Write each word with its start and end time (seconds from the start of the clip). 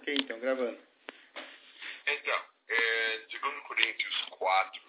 Ok, 0.00 0.14
então, 0.18 0.40
gravando. 0.40 0.78
Então, 2.06 2.44
é, 2.70 3.18
2 3.18 3.60
Coríntios 3.68 4.16
4, 4.30 4.82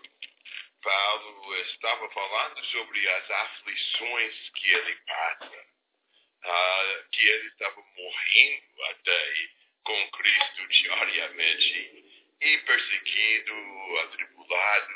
Paulo 0.82 1.56
estava 1.56 2.10
falando 2.12 2.66
sobre 2.68 3.10
as 3.10 3.30
aflições 3.30 4.50
que 4.56 4.72
ele 4.72 4.96
passa, 5.06 5.66
ah, 6.44 7.04
que 7.12 7.28
ele 7.28 7.48
estava 7.50 7.76
morrendo 7.76 8.84
até 8.92 9.50
com 9.84 10.12
Cristo 10.12 10.68
diariamente, 10.70 12.06
e 12.40 12.58
perseguido, 12.60 14.00
atribulado, 14.06 14.94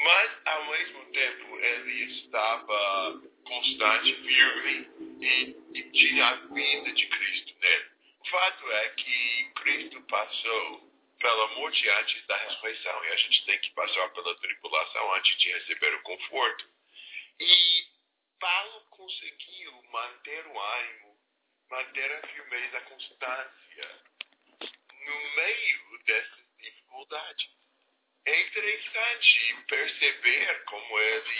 mas 0.00 0.30
ao 0.46 0.64
mesmo 0.70 1.04
tempo 1.12 1.60
ele 1.60 2.04
estava 2.14 3.22
constante, 3.44 4.14
firme 4.22 4.88
e, 5.20 5.78
e 5.78 5.82
tinha 5.92 6.28
a 6.28 6.34
vida 6.46 6.92
de 6.92 7.06
Cristo 7.06 7.54
nele. 7.60 7.97
Fato 8.30 8.72
é 8.72 8.88
que 8.90 9.52
Cristo 9.54 10.02
passou 10.02 10.92
pela 11.18 11.48
morte 11.54 11.88
antes 11.88 12.26
da 12.26 12.36
ressurreição 12.36 13.04
e 13.04 13.08
a 13.08 13.16
gente 13.16 13.44
tem 13.46 13.58
que 13.60 13.70
passar 13.70 14.08
pela 14.10 14.34
tribulação 14.36 15.14
antes 15.14 15.36
de 15.38 15.50
receber 15.50 15.94
o 15.94 16.02
conforto. 16.02 16.68
E 17.40 17.86
Paulo 18.38 18.80
conseguiu 18.90 19.82
manter 19.90 20.46
o 20.46 20.60
ânimo, 20.60 21.18
manter 21.70 22.12
a 22.12 22.26
firmeza, 22.28 22.78
a 22.78 22.82
constância 22.82 24.02
no 24.60 25.36
meio 25.36 25.98
dessas 26.04 26.56
dificuldades. 26.58 27.50
É 28.26 28.40
interessante 28.42 29.64
perceber 29.68 30.64
como 30.64 30.98
ele 30.98 31.34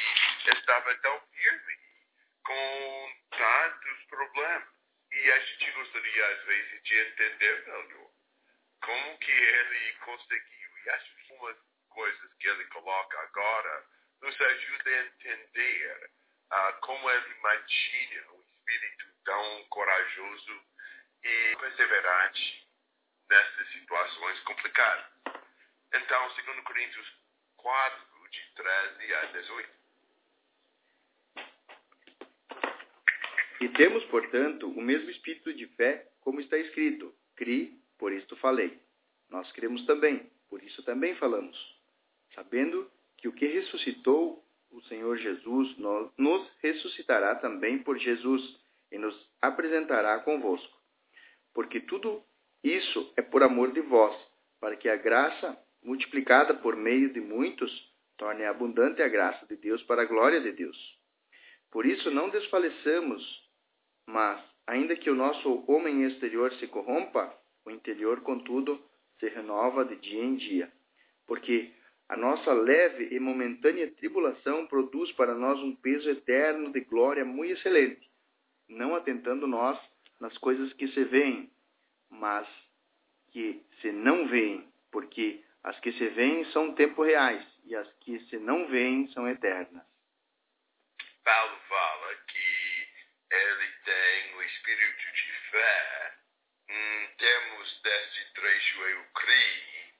estava 0.56 0.94
tão 0.96 1.20
firme 1.20 1.78
com 2.44 3.12
tantos 3.30 4.05
problemas. 4.06 4.77
E 5.20 5.32
a 5.32 5.38
gente 5.40 5.70
gostaria, 5.72 6.27
às 6.27 6.45
vezes, 6.45 6.82
de 6.84 6.95
entender 6.95 7.66
melhor 7.66 8.10
como 8.80 9.18
que 9.18 9.32
ele 9.32 9.92
conseguiu. 10.04 10.78
E 10.84 10.91
acho 10.91 11.16
que 11.16 11.33
uma 11.34 11.56
coisas 11.88 12.34
que 12.34 12.48
ele 12.48 12.64
coloca 12.66 13.20
agora 13.20 13.84
nos 14.22 14.41
ajuda 14.41 14.91
a 14.91 15.06
entender 15.06 16.11
uh, 16.52 16.80
como 16.80 17.11
ele 17.11 17.34
mantinha 17.41 18.33
um 18.33 18.41
espírito 18.42 19.06
tão 19.24 19.64
corajoso 19.64 20.62
e 21.24 21.56
perseverante 21.56 22.69
nessas 23.28 23.69
situações 23.72 24.41
complicadas. 24.41 25.06
Então, 25.92 26.30
segundo 26.36 26.62
Coríntios 26.62 27.12
4, 27.56 28.30
de 28.30 28.55
13 28.55 29.14
a 29.14 29.24
18. 29.27 29.77
E 33.61 33.69
temos, 33.70 34.05
portanto, 34.05 34.69
o 34.69 34.81
mesmo 34.81 35.11
espírito 35.11 35.53
de 35.53 35.67
fé, 35.69 36.06
como 36.20 36.41
está 36.41 36.56
escrito: 36.59 37.12
Cri, 37.37 37.78
por 37.98 38.12
isto 38.12 38.37
falei. 38.37 38.78
Nós 39.28 39.51
cremos 39.53 39.84
também, 39.84 40.31
por 40.48 40.62
isso 40.62 40.83
também 40.84 41.14
falamos, 41.17 41.56
sabendo 42.34 42.91
que 43.17 43.29
o 43.29 43.33
que 43.33 43.47
ressuscitou 43.47 44.42
o 44.70 44.81
Senhor 44.83 45.17
Jesus 45.17 45.77
nos 46.17 46.48
ressuscitará 46.62 47.34
também 47.36 47.79
por 47.79 47.98
Jesus 47.98 48.59
e 48.92 48.98
nos 48.98 49.14
apresentará 49.41 50.19
convosco. 50.20 50.77
Porque 51.55 51.81
tudo 51.81 52.23
isso 52.62 53.12
é 53.17 53.23
por 53.23 53.42
amor 53.42 53.73
de 53.73 53.81
vós, 53.81 54.17
para 54.61 54.77
que 54.77 54.89
a 54.89 54.97
graça, 54.97 55.59
multiplicada 55.83 56.55
por 56.55 56.77
meio 56.77 57.12
de 57.12 57.20
muitos, 57.20 57.92
torne 58.17 58.45
abundante 58.45 59.03
a 59.03 59.09
graça 59.09 59.47
de 59.47 59.56
Deus 59.56 59.83
para 59.84 60.03
a 60.03 60.06
glória 60.06 60.41
de 60.41 60.53
Deus. 60.53 60.98
Por 61.70 61.86
isso 61.86 62.11
não 62.11 62.29
desfaleçamos, 62.31 63.47
mas, 64.09 64.42
ainda 64.67 64.97
que 64.97 65.11
o 65.11 65.14
nosso 65.14 65.70
homem 65.70 66.05
exterior 66.05 66.51
se 66.55 66.67
corrompa, 66.67 67.31
o 67.67 67.70
interior, 67.70 68.23
contudo, 68.23 68.83
se 69.20 69.28
renova 69.28 69.84
de 69.84 69.97
dia 69.97 70.25
em 70.25 70.37
dia. 70.37 70.73
Porque 71.27 71.70
a 72.09 72.17
nossa 72.17 72.51
leve 72.55 73.14
e 73.14 73.20
momentânea 73.20 73.92
tribulação 73.92 74.67
produz 74.67 75.12
para 75.12 75.35
nós 75.35 75.58
um 75.58 75.77
peso 75.77 76.08
eterno 76.08 76.73
de 76.73 76.80
glória 76.80 77.23
muito 77.23 77.52
excelente, 77.52 78.11
não 78.67 78.97
atentando 78.97 79.47
nós 79.47 79.79
nas 80.18 80.36
coisas 80.39 80.73
que 80.73 80.89
se 80.89 81.05
veem, 81.05 81.52
mas 82.08 82.48
que 83.30 83.63
se 83.83 83.92
não 83.92 84.27
veem, 84.27 84.67
porque 84.91 85.45
as 85.63 85.79
que 85.80 85.92
se 85.92 86.08
veem 86.08 86.47
são 86.47 86.73
tempo 86.73 87.02
reais 87.02 87.47
e 87.67 87.77
as 87.77 87.92
que 87.98 88.18
se 88.20 88.39
não 88.39 88.68
veem 88.68 89.07
são 89.08 89.29
eternas. 89.29 89.85
Paulo 91.23 91.58
fala 91.68 92.14
que 92.27 92.79
ele 93.30 93.73
tem 93.85 94.36
o 94.36 94.42
espírito 94.68 95.12
de 95.12 95.33
fé 95.51 96.14
em 96.68 97.06
termos 97.17 97.80
deste 97.80 98.33
trecho 98.34 98.83
eu 98.83 99.05
criei, 99.14 99.95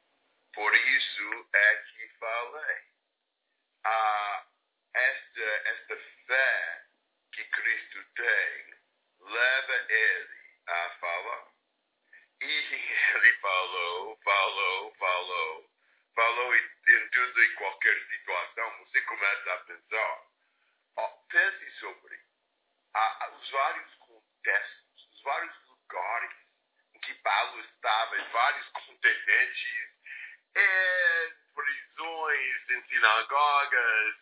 por 0.53 0.75
isso 0.75 1.49
é 1.55 1.77
que 1.77 2.09
falei. 2.19 2.83
Ah, 3.84 4.47
esta, 4.95 5.41
esta 5.71 5.97
fé 6.27 6.84
que 7.33 7.45
Cristo 7.45 8.05
tem 8.15 8.75
leva 9.21 9.87
ele 9.89 10.61
a 10.67 10.91
falar. 11.00 11.49
E 12.43 12.47
ele 13.15 13.33
falou, 13.41 14.21
falou, 14.23 14.95
falou, 14.97 15.71
falou 16.15 16.56
em 16.56 17.09
tudo 17.09 17.43
e 17.43 17.55
qualquer 17.55 18.06
situação. 18.09 18.79
Você 18.85 19.00
começa 19.03 19.53
a 19.55 19.59
pensar. 19.61 20.27
Oh, 20.97 21.09
pense 21.31 21.71
sobre 21.79 22.29
ah, 22.95 23.31
os 23.39 23.50
vários 23.50 23.95
contextos, 23.95 25.09
os 25.12 25.23
vários 25.23 25.55
lugares 25.69 26.33
em 26.95 27.00
que 27.00 27.15
Em 27.81 28.28
vários 28.33 28.69
continentes, 28.71 29.91
em 30.56 31.55
prisões, 31.55 32.71
em 32.71 32.83
sinagogas, 32.89 34.16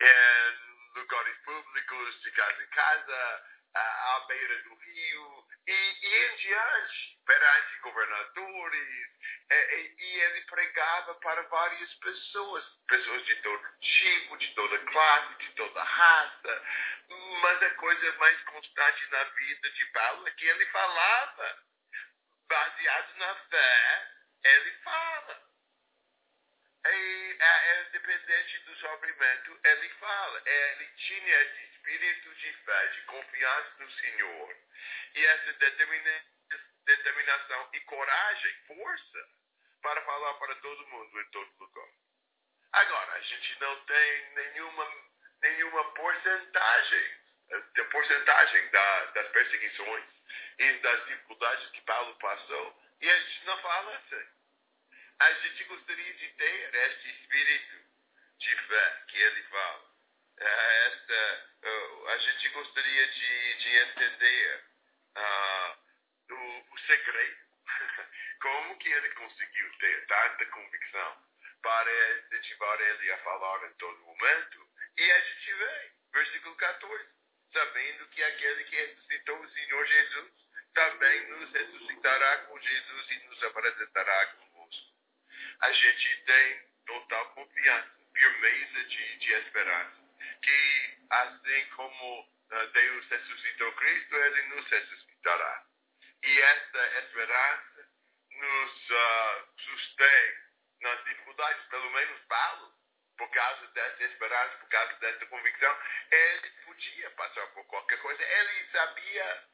em 0.00 0.98
lugares 0.98 1.36
públicos, 1.44 2.22
de 2.22 2.30
casa 2.30 2.62
em 2.62 2.66
casa, 2.68 3.44
à 3.74 4.24
beira 4.28 4.62
do 4.62 4.74
rio, 4.74 5.44
e, 5.66 5.72
e 5.72 6.24
em 6.24 6.36
diante, 6.36 7.18
perante 7.26 7.78
governadores, 7.80 9.08
e, 9.50 9.94
e, 9.98 10.20
ele 10.20 10.40
pregava 10.42 11.14
para 11.16 11.42
várias 11.42 11.94
pessoas, 11.94 12.64
pessoas 12.88 13.24
de 13.26 13.36
todo 13.42 13.78
tipo, 13.80 14.36
de 14.38 14.54
toda 14.54 14.78
classe, 14.78 15.34
de 15.34 15.52
toda 15.52 15.82
raça, 15.82 16.62
mas 17.42 17.62
a 17.62 17.70
coisa 17.74 18.12
mais 18.16 18.40
constante 18.44 19.06
na 19.10 19.24
vida 19.24 19.70
de 19.70 19.86
Paulo 19.86 20.28
é 20.28 20.30
que 20.32 20.46
ele 20.46 20.66
falava, 20.66 21.71
baseado 22.52 23.14
na 23.16 23.34
fé, 23.34 24.08
ele 24.44 24.70
fala. 24.84 25.42
E, 26.84 27.36
é, 27.40 27.82
independente 27.88 28.58
do 28.58 28.76
sofrimento, 28.76 29.60
ele 29.64 29.88
fala. 30.00 30.42
Ele 30.44 30.86
tinha 30.96 31.40
esse 31.40 31.62
espírito 31.64 32.34
de 32.34 32.52
fé, 32.64 32.86
de 32.88 33.00
confiança 33.02 33.74
no 33.78 33.90
Senhor. 33.92 34.56
E 35.14 35.26
essa 35.26 35.52
determina, 35.54 36.24
determinação 36.84 37.70
e 37.72 37.80
coragem, 37.80 38.54
força, 38.66 39.28
para 39.80 40.02
falar 40.02 40.34
para 40.34 40.54
todo 40.56 40.88
mundo 40.88 41.20
em 41.20 41.30
todo 41.30 41.58
lugar. 41.58 41.88
Agora, 42.72 43.12
a 43.12 43.20
gente 43.20 43.60
não 43.60 43.84
tem 43.84 44.30
nenhuma, 44.34 44.90
nenhuma 45.40 45.84
porcentagem, 45.92 47.21
de 47.74 47.84
porcentagem 47.84 48.68
da, 48.70 49.04
das 49.06 49.28
perseguições 49.28 50.04
e 50.58 50.72
das 50.78 51.06
dificuldades 51.06 51.70
que 51.70 51.80
Paulo 51.82 52.14
passou. 52.16 52.82
E 53.00 53.10
a 53.10 53.20
gente 53.20 53.46
não 53.46 53.58
fala 53.60 53.96
assim. 53.96 54.26
A 55.18 55.32
gente 55.32 55.64
gostaria 55.64 56.14
de 56.14 56.28
ter 56.30 56.74
este 56.74 57.10
espírito 57.10 57.76
de 58.38 58.56
fé 58.56 59.02
que 59.08 59.18
ele 59.18 59.42
fala. 59.44 59.92
Esta, 60.38 61.48
a 62.08 62.18
gente 62.18 62.48
gostaria 62.48 63.06
de, 63.08 63.54
de 63.58 63.76
entender 63.76 64.64
uh, 65.16 66.32
o, 66.32 66.74
o 66.74 66.78
segredo. 66.80 67.42
Como 68.40 68.78
que 68.78 68.88
ele 68.88 69.08
conseguiu 69.10 69.78
ter 69.78 70.06
tanta 70.06 70.46
convicção 70.46 71.16
para 71.62 72.18
incentivar 72.18 72.80
ele 72.80 73.12
a 73.12 73.18
falar 73.18 73.64
em 73.68 73.74
todo 73.74 73.98
momento? 74.00 74.68
E 74.96 75.12
a 75.12 75.20
gente 75.20 75.54
vê, 75.54 75.92
versículo 76.12 76.56
14, 76.56 77.21
sabendo 77.52 78.06
que 78.08 78.22
aquele 78.22 78.64
que 78.64 78.76
ressuscitou 78.76 79.40
o 79.40 79.50
Senhor 79.50 79.86
Jesus 79.86 80.32
também 80.74 81.28
nos 81.28 81.52
ressuscitará 81.52 82.38
com 82.46 82.60
Jesus 82.60 83.10
e 83.10 83.28
nos 83.28 83.42
apresentará 83.44 84.26
convosco. 84.26 84.86
A 85.60 85.72
gente 85.72 86.22
tem 86.24 86.62
total 86.86 87.34
confiança, 87.34 87.92
firmeza 88.14 88.84
de, 88.84 89.16
de 89.18 89.32
esperança, 89.32 90.02
que 90.42 90.98
assim 91.10 91.66
como 91.76 92.32
Deus 92.72 93.06
ressuscitou 93.08 93.72
Cristo, 93.72 94.16
Ele 94.16 94.42
nos 94.54 94.66
ressuscitará. 94.68 95.66
E 96.22 96.40
esta 96.40 96.98
esperança 97.00 97.88
nos 98.30 98.90
uh, 98.90 99.48
sustém 99.58 100.34
nas 100.80 101.04
dificuldades, 101.04 101.64
pelo 101.66 101.90
menos 101.90 102.20
Paulo, 102.28 102.72
por 103.22 103.30
causa 103.30 103.68
dessa 103.68 104.02
esperança, 104.02 104.56
por 104.58 104.68
causa 104.68 104.94
dessa 104.94 105.26
convicção, 105.26 105.76
ele 106.10 106.50
podia 106.64 107.10
passar 107.10 107.46
por 107.52 107.64
qualquer 107.66 107.98
coisa. 108.00 108.20
Ele 108.20 108.70
sabia 108.72 109.44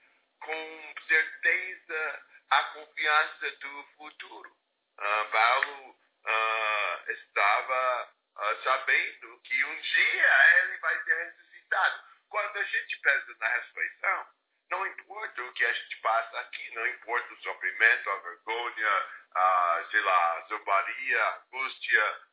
com 0.40 0.94
certeza 1.06 2.22
a 2.48 2.62
confiança 2.64 3.50
do 3.50 3.82
futuro. 3.98 4.50
Uh, 4.98 5.30
Paulo 5.30 5.90
uh, 5.90 7.10
estava 7.10 8.10
uh, 8.36 8.62
sabendo 8.64 9.38
que 9.42 9.64
um 9.64 9.80
dia 9.80 10.62
ele 10.62 10.78
vai 10.78 11.04
ser 11.04 11.24
ressuscitado. 11.24 12.04
Quando 12.30 12.56
a 12.56 12.64
gente 12.64 13.00
pensa 13.00 13.36
na 13.38 13.48
ressurreição, 13.48 14.26
não 14.70 14.86
importa 14.86 15.42
o 15.42 15.52
que 15.52 15.64
a 15.66 15.72
gente 15.74 15.96
passa 16.00 16.40
aqui, 16.40 16.74
não 16.74 16.86
importa 16.86 17.34
o 17.34 17.42
sofrimento, 17.42 18.10
a 18.10 18.16
vergonha, 18.16 19.06
a, 19.34 19.86
sei 19.90 20.00
lá, 20.00 20.38
a 20.38 20.40
zombaria, 20.48 21.22
a 21.22 21.36
angústia, 21.36 22.28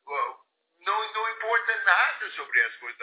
não, 0.85 1.13
não 1.13 1.29
importa 1.31 1.83
nada 1.83 2.29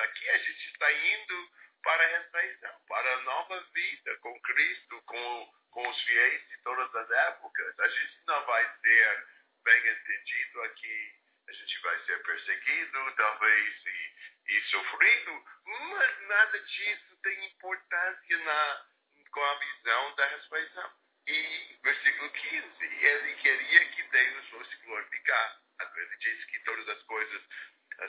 sobre 0.03 0.11
as 0.11 0.11
coisas 0.11 0.11
aqui, 0.11 0.29
a 0.29 0.39
gente 0.39 0.67
está 0.69 0.93
indo 0.93 1.51
para 1.83 2.05
a 2.05 2.19
ressurreição, 2.19 2.81
para 2.89 3.15
a 3.15 3.21
nova 3.23 3.61
vida 3.75 4.17
com 4.19 4.41
Cristo, 4.43 5.03
com, 5.03 5.53
com 5.71 5.89
os 5.89 6.01
fiéis 6.03 6.49
de 6.49 6.59
todas 6.63 6.95
as 6.95 7.11
épocas. 7.11 7.81
A 7.81 7.89
gente 7.89 8.21
não 8.27 8.45
vai 8.47 8.79
ser 8.81 9.27
bem 9.65 9.89
entendido 9.89 10.63
aqui, 10.63 11.15
a 11.49 11.53
gente 11.53 11.81
vai 11.81 11.99
ser 12.05 12.23
perseguido, 12.23 13.15
talvez, 13.17 13.87
e, 13.87 14.15
e 14.49 14.63
sofrido, 14.63 15.45
mas 15.67 16.21
nada 16.29 16.61
disso 16.61 17.17
tem 17.23 17.47
importância 17.47 18.39
na, 18.39 18.87
com 19.31 19.45
a 19.45 19.55
visão 19.55 20.15
da 20.15 20.27
ressurreição. 20.27 20.93
E 21.27 21.79
versículo 21.83 22.31
15, 22.31 22.85
ele 22.85 23.35
queria 23.37 23.89
que 23.91 24.03
Deus 24.03 24.49
fosse 24.49 24.77
glorificado. 24.85 25.63
Ele 25.97 26.17
diz 26.19 26.45
que 26.47 26.59
todas 26.61 26.89
as 26.89 27.03
coisas 27.05 27.43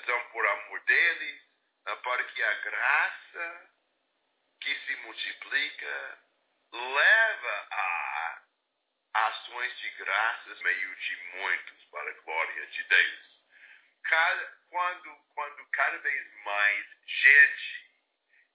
são 0.05 0.29
por 0.29 0.45
amor 0.45 0.79
dele, 0.81 1.41
para 2.03 2.23
que 2.23 2.43
a 2.43 2.53
graça 2.53 3.69
que 4.61 4.75
se 4.85 4.95
multiplica 4.97 6.19
leva 6.71 7.67
a 7.71 8.43
ações 9.13 9.77
de 9.77 9.89
graças 9.91 10.59
meio 10.61 10.95
de 10.95 11.15
muitos 11.37 11.85
para 11.85 12.09
a 12.09 12.21
glória 12.21 12.67
de 12.67 12.83
Deus. 12.83 13.33
Cada, 14.03 14.57
quando, 14.69 15.15
quando 15.33 15.65
cada 15.71 15.97
vez 15.97 16.33
mais 16.43 16.85
gente 17.05 17.91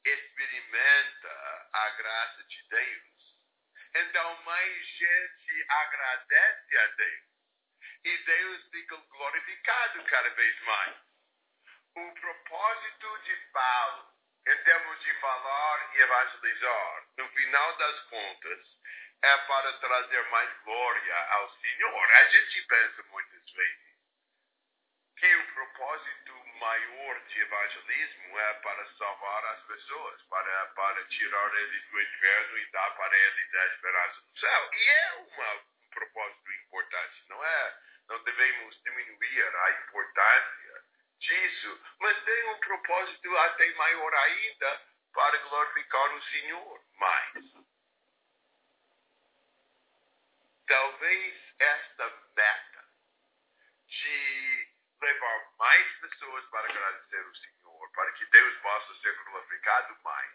experimenta 0.05 1.68
a 1.79 1.91
graça 1.91 2.45
de 2.45 2.69
Deus, 2.69 3.09
então 3.95 4.43
mais 4.43 4.87
gente 4.87 5.67
agradece 5.69 6.79
a 6.79 6.87
Deus. 6.87 7.29
E 8.05 8.17
Deus 8.19 8.71
fica 8.71 8.97
glorificado 8.97 10.05
cada 10.05 10.29
vez 10.31 10.61
mais. 10.63 10.97
O 11.97 12.13
propósito 12.13 13.19
de 13.25 13.37
Paulo, 13.53 14.13
em 14.47 14.57
termos 14.65 15.01
de 15.01 15.15
falar 15.21 15.97
e 15.97 16.01
evangelizar, 16.01 17.07
no 17.17 17.29
final 17.31 17.77
das 17.77 18.01
contas, 18.05 18.67
é 19.23 19.37
para 19.39 19.73
trazer 19.79 20.23
mais 20.31 20.63
glória 20.63 21.17
ao 21.33 21.51
Senhor. 21.59 22.11
A 22.13 22.25
gente 22.29 22.63
pensa 22.63 23.03
muitas 23.05 23.51
vezes 23.51 23.99
que 25.17 25.37
o 25.37 25.55
propósito 25.55 26.48
maior 26.59 27.21
de 27.21 27.41
evangelismo 27.41 28.39
é 28.39 28.55
para 28.55 28.87
salvar 28.95 29.45
as 29.47 29.61
pessoas, 29.65 30.23
para, 30.23 30.67
para 30.67 31.05
tirar 31.07 31.55
eles 31.55 31.89
do 31.91 32.01
inferno 32.01 32.59
e 32.59 32.71
dar 32.71 32.91
para 32.97 33.17
eles 33.17 33.55
a 33.55 33.67
esperança 33.67 34.21
do 34.21 34.39
céu. 34.39 34.71
E 34.73 34.89
é 34.89 35.13
uma, 35.15 35.55
um 35.55 35.91
propósito 35.91 36.53
importante, 36.53 37.25
não 37.29 37.45
é? 37.45 37.79
Não 38.09 38.23
devemos 38.25 38.83
diminuir 38.83 39.57
a 39.57 39.71
importância 39.83 40.85
disso, 41.19 41.81
mas 42.01 42.25
tem 42.25 42.45
um 42.51 42.59
propósito 42.59 43.37
até 43.39 43.71
maior 43.73 44.15
ainda 44.15 44.83
para 45.13 45.39
glorificar 45.39 46.15
o 46.15 46.23
Senhor 46.23 46.85
mais. 46.95 47.45
Talvez 50.67 51.35
esta 51.59 52.13
meta 52.37 52.85
de 53.89 54.48
levar 55.01 55.53
mais 55.59 55.93
pessoas 56.01 56.45
para 56.47 56.69
agradecer 56.69 57.27
o 57.27 57.37
Senhor, 57.37 57.93
para 57.93 58.13
que 58.13 58.27
Deus 58.27 58.59
possa 58.59 58.95
ser 59.01 59.15
glorificado 59.25 59.97
mais, 60.03 60.33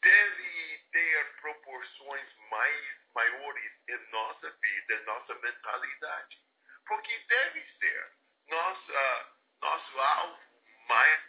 deve 0.00 0.78
ter 0.92 1.40
proporções 1.40 2.36
mais 2.50 2.98
maiores 3.14 3.72
em 3.88 4.10
nossa 4.10 4.50
vida, 4.50 4.94
em 4.94 5.04
nossa 5.04 5.34
mentalidade. 5.34 6.42
Porque 6.86 7.18
deve 7.28 7.64
ser 7.78 8.12
nossa, 8.48 9.32
nosso 9.60 10.00
alvo 10.00 10.40
mais 10.88 11.20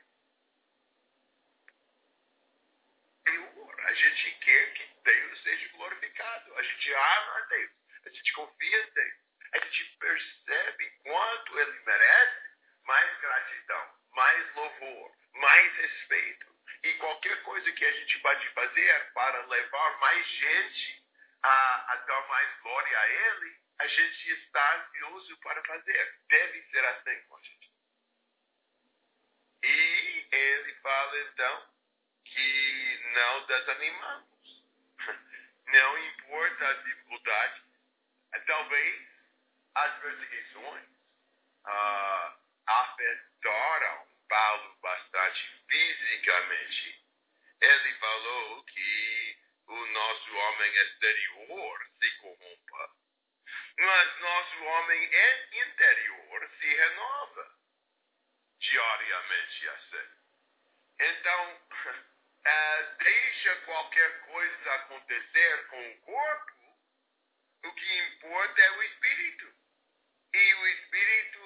maior. 3.26 3.80
A 3.82 3.94
gente 3.94 4.32
quer 4.40 4.74
que 4.74 5.02
Deus 5.04 5.42
seja 5.42 5.68
glorificado. 5.70 6.56
A 6.56 6.62
gente 6.62 6.94
ama 6.94 7.38
a 7.38 7.42
Deus. 7.42 7.72
A 8.06 8.10
gente 8.10 8.34
confia 8.34 8.84
em 8.84 8.92
Deus. 8.92 9.14
A 9.52 9.60
gente 9.60 9.98
percebe 9.98 10.90
quanto 11.04 11.60
Ele 11.60 11.80
merece 11.86 12.49
mais 12.90 13.20
gratidão, 13.20 13.94
mais 14.16 14.56
louvor, 14.56 15.16
mais 15.36 15.76
respeito. 15.76 16.48
E 16.84 16.94
qualquer 16.96 17.40
coisa 17.44 17.72
que 17.72 17.86
a 17.86 17.92
gente 17.92 18.20
pode 18.20 18.50
fazer 18.50 19.12
para 19.14 19.46
levar 19.46 20.00
mais 20.00 20.28
gente 20.28 21.04
a, 21.44 21.94
a 21.94 21.96
dar 21.98 22.28
mais 22.28 22.62
glória 22.62 23.00
a 23.00 23.10
Ele, 23.10 23.58
a 23.78 23.88
gente 23.88 24.32
está 24.32 24.76
ansioso 24.78 25.38
para 25.38 25.64
fazer. 25.66 26.20
Deve 26.30 26.64
ser 26.64 26.86
assim 26.86 27.22
com 27.28 27.38
a 27.38 27.42
gente. 27.42 27.72
E 29.62 30.28
ele 30.32 30.74
fala 30.82 31.20
então 31.20 31.70
que 32.26 33.12
não 33.14 33.46
desanimamos. 33.46 34.30
Não 35.70 35.98
importa 36.00 36.68
a 36.68 36.74
dificuldade, 36.82 37.64
talvez 38.48 39.08
as 39.76 40.00
perseguições. 40.00 40.90
Uh, 41.64 42.39
afetaram 42.70 44.08
Paulo 44.28 44.78
bastante 44.82 45.64
fisicamente. 45.68 47.04
Ele 47.62 47.94
falou 47.96 48.64
que 48.64 49.38
o 49.68 49.86
nosso 49.88 50.36
homem 50.36 50.76
exterior 50.76 51.88
se 52.00 52.12
corrompa, 52.18 52.96
mas 53.78 54.20
nosso 54.20 54.64
homem 54.64 55.04
interior 55.52 56.50
se 56.60 56.68
renova 56.68 57.60
diariamente 58.60 59.70
assim. 59.70 60.10
Então, 61.00 61.62
é, 62.46 62.84
deixa 63.00 63.56
qualquer 63.62 64.22
coisa 64.22 64.74
acontecer 64.76 65.68
com 65.68 65.92
o 65.92 65.98
corpo, 66.02 66.80
o 67.66 67.74
que 67.74 67.98
importa 68.00 68.62
é 68.62 68.72
o 68.72 68.84
espírito. 68.84 69.60
E 70.32 70.54
o 70.54 70.68
espírito 70.68 71.39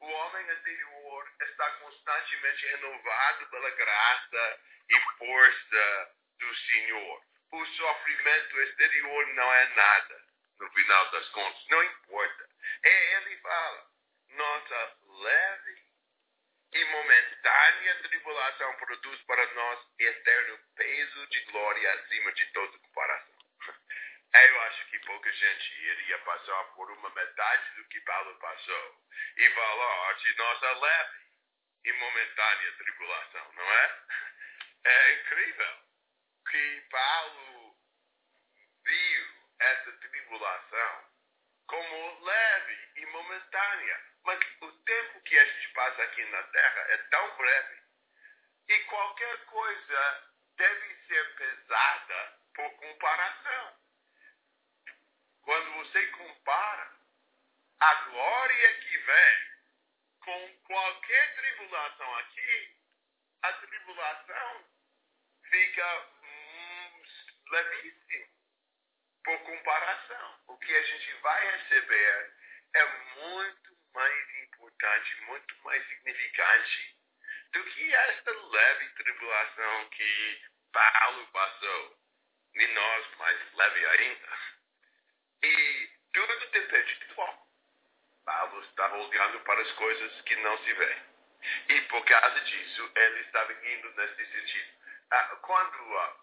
o 0.00 0.06
homem 0.06 0.50
anterior 0.50 1.32
está 1.40 1.70
constantemente 1.72 2.66
renovado 2.66 3.46
pela 3.50 3.70
graça 3.70 4.60
e 4.88 5.00
força 5.18 6.14
do 6.38 6.54
Senhor. 6.56 7.22
O 7.50 7.66
sofrimento 7.66 8.60
exterior 8.60 9.26
não 9.34 9.52
é 9.52 9.68
nada, 9.74 10.24
no 10.60 10.70
final 10.70 11.10
das 11.10 11.28
contas, 11.30 11.66
não 11.68 11.82
importa. 11.82 12.48
E 12.84 12.88
ele 12.88 13.36
fala, 13.38 13.86
nossa 14.28 14.96
leve 15.22 15.88
e 16.74 16.84
momentânea 16.84 18.02
tribulação 18.02 18.74
produz 18.76 19.22
para 19.22 19.54
nós 19.54 19.86
eterno 19.98 20.58
peso 20.76 21.26
de 21.28 21.40
glória 21.46 21.92
acima 21.94 22.32
de 22.32 22.46
toda 22.52 22.78
comparação. 22.78 23.27
Eu 24.34 24.60
acho 24.62 24.86
que 24.90 24.98
pouca 25.00 25.32
gente 25.32 25.74
iria 25.82 26.18
passar 26.18 26.64
por 26.74 26.90
uma 26.90 27.10
metade 27.10 27.74
do 27.76 27.84
que 27.88 28.00
Paulo 28.00 28.38
passou 28.38 28.96
e 29.36 29.50
falar 29.50 30.12
de 30.14 30.36
nossa 30.36 30.72
leve 30.72 31.18
e 31.84 31.92
momentânea 31.92 32.72
tribulação, 32.76 33.52
não 33.54 33.72
é? 33.72 34.02
É 34.84 35.12
incrível 35.20 35.78
que 36.50 36.80
Paulo 36.90 37.76
viu 38.84 39.38
essa 39.60 39.92
tribulação 39.92 41.08
como 41.66 42.24
leve 42.24 42.88
e 42.96 43.06
momentânea. 43.06 44.00
Mas 44.24 44.38
o 44.60 44.72
tempo 44.72 45.20
que 45.22 45.38
a 45.38 45.44
gente 45.44 45.68
passa 45.72 46.02
aqui 46.02 46.24
na 46.26 46.42
Terra 46.44 46.80
é 46.88 46.96
tão 47.10 47.36
breve. 47.36 47.82
E 48.68 48.78
qualquer 48.84 49.44
coisa 49.46 50.32
deve 50.56 50.94
ser 51.06 51.34
pesada 51.36 52.38
por 52.54 52.70
comparação. 52.76 53.77
Quando 55.48 55.72
você 55.76 56.06
compara 56.08 56.92
a 57.80 57.94
glória 57.94 58.74
que 58.80 58.98
vem 58.98 59.50
com 60.20 60.58
qualquer 60.64 61.36
tribulação 61.36 62.16
aqui, 62.18 62.76
a 63.40 63.52
tribulação 63.54 64.64
fica 65.48 66.06
hum, 66.22 67.02
levíssima 67.50 68.26
por 69.24 69.38
comparação. 69.38 70.38
O 70.48 70.58
que 70.58 70.76
a 70.76 70.82
gente 70.82 71.12
vai 71.22 71.50
receber 71.56 72.34
é 72.74 72.86
muito 73.22 73.78
mais 73.94 74.34
importante, 74.42 75.20
muito 75.22 75.56
mais 75.64 75.82
significante 75.88 76.94
do 77.54 77.64
que 77.64 77.94
esta 77.94 78.32
leve 78.32 78.88
tribulação 78.90 79.88
que 79.88 80.42
Paulo 80.72 81.26
passou. 81.28 81.98
E 82.54 82.66
nós 82.66 83.16
mais 83.16 83.54
leve 83.54 83.86
ainda. 83.86 84.57
E 85.42 85.90
Tudo 86.12 86.50
depende 86.50 86.94
do 86.94 87.14
foco. 87.14 87.46
Paulo 88.24 88.60
estava 88.62 88.96
olhando 88.96 89.40
para 89.40 89.60
as 89.60 89.72
coisas 89.72 90.20
que 90.22 90.36
não 90.36 90.58
se 90.58 90.72
veem. 90.72 91.02
E 91.68 91.80
por 91.82 92.04
causa 92.04 92.40
disso, 92.40 92.90
ele 92.94 93.20
estava 93.20 93.52
indo 93.52 93.90
nesse 93.94 94.26
sentido. 94.26 94.72
Ah, 95.10 95.36
quando, 95.42 95.98
ah, 95.98 96.16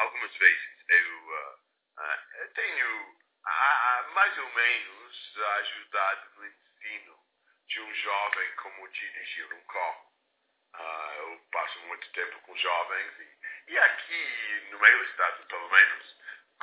algumas 0.00 0.34
vezes, 0.36 0.84
eu 0.88 1.58
ah, 1.96 2.48
tenho 2.54 3.16
mais 4.14 4.38
ou 4.38 4.50
menos 4.50 5.38
ajudado 5.38 6.30
no 6.36 6.46
ensino 6.46 7.18
de 7.66 7.80
um 7.80 7.94
jovem 7.94 8.54
como 8.56 8.88
dirigir 8.88 9.52
um 9.54 9.60
carro. 9.64 10.12
eu 11.16 11.40
passo 11.50 11.78
muito 11.80 12.12
tempo 12.12 12.40
com 12.42 12.56
jovens 12.56 13.12
e, 13.18 13.72
e 13.72 13.78
aqui 13.78 14.68
no 14.70 14.78
meu 14.78 15.04
estado, 15.04 15.46
pelo 15.46 15.70
menos, 15.70 16.16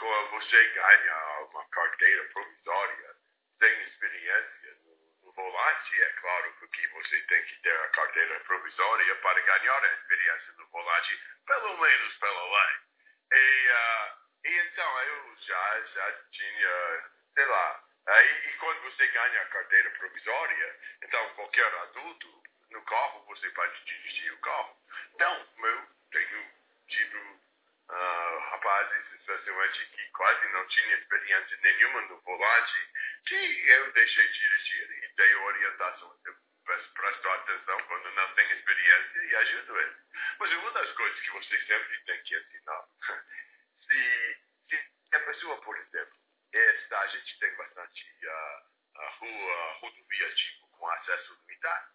você 0.06 0.68
ganha 0.70 1.40
uma 1.52 1.68
carteira 1.70 2.24
provisória 2.26 3.16
sem 3.60 3.82
experiência 3.84 4.78
no, 4.86 5.26
no 5.26 5.32
volante, 5.34 6.02
é 6.02 6.10
claro 6.22 6.54
que 6.72 6.88
você 6.88 7.22
tem 7.22 7.44
que 7.46 7.62
ter 7.62 7.78
a 7.78 7.90
carteira 7.90 8.40
provisória 8.42 9.16
para 9.16 9.42
ganhar 9.42 9.84
a 9.84 9.94
experiência 9.94 10.54
no 10.58 10.68
volante, 10.68 11.22
pelo 11.46 11.78
menos 11.78 12.18
pela 12.18 12.46
lei. 12.46 12.78
E, 13.32 13.68
uh, 13.68 14.48
e 14.48 14.58
então 14.68 15.02
eu 15.02 15.36
já, 15.42 15.82
já 15.94 16.12
tinha, 16.32 17.12
sei 17.34 17.46
lá, 17.46 17.84
aí, 18.08 18.50
e 18.50 18.54
quando 18.58 18.82
você 18.84 19.08
ganha 19.08 19.42
a 19.42 19.50
carteira 19.50 19.90
provisória, 19.92 20.80
então 21.04 21.30
qualquer 21.36 21.74
adulto 21.74 22.44
no 22.72 22.82
carro 22.84 23.26
você 23.26 23.50
pode 23.52 23.84
dirigir 23.84 24.34
o 24.34 24.40
carro. 24.40 24.78
Então, 25.14 25.48
eu 25.64 25.88
tenho 26.12 26.52
tido 26.88 27.40
uh, 27.90 28.40
rapazes, 28.52 29.14
especialmente 29.14 29.86
que 29.86 30.10
quase 30.12 30.48
não 30.50 30.68
tinha 30.68 30.96
experiência 30.96 31.58
nenhuma 31.62 32.02
no 32.02 32.22
volante, 32.22 32.90
que 33.26 33.70
eu 33.70 33.92
deixei 33.94 34.28
dirigir 34.28 35.04
e 35.04 35.16
dei 35.16 35.36
orientação. 35.36 36.16
Eu 36.26 36.36
presto 36.94 37.30
atenção 37.30 37.84
quando 37.88 38.12
não 38.12 38.36
tem 38.36 38.52
experiência 38.52 39.24
e 39.24 39.36
ajudo 39.36 39.80
ele. 39.80 39.96
Mas 40.38 40.52
uma 40.54 40.72
das 40.72 40.92
coisas 40.92 41.20
que 41.22 41.32
você 41.32 41.66
sempre 41.66 41.98
tem 42.06 42.24
que 42.24 42.36
ensinar, 42.38 42.84
se, 43.88 44.38
se 44.70 45.16
a 45.16 45.20
pessoa, 45.22 45.62
por 45.62 45.78
exemplo, 45.78 46.14
esta, 46.54 47.00
a 47.00 47.08
gente 47.08 47.40
tem 47.40 47.56
bastante 47.56 48.06
uh, 48.26 49.10
rua, 49.20 49.74
rodovia 49.82 50.36
tipo 50.36 50.68
com 50.68 50.88
acesso 50.90 51.38
limitado. 51.42 51.90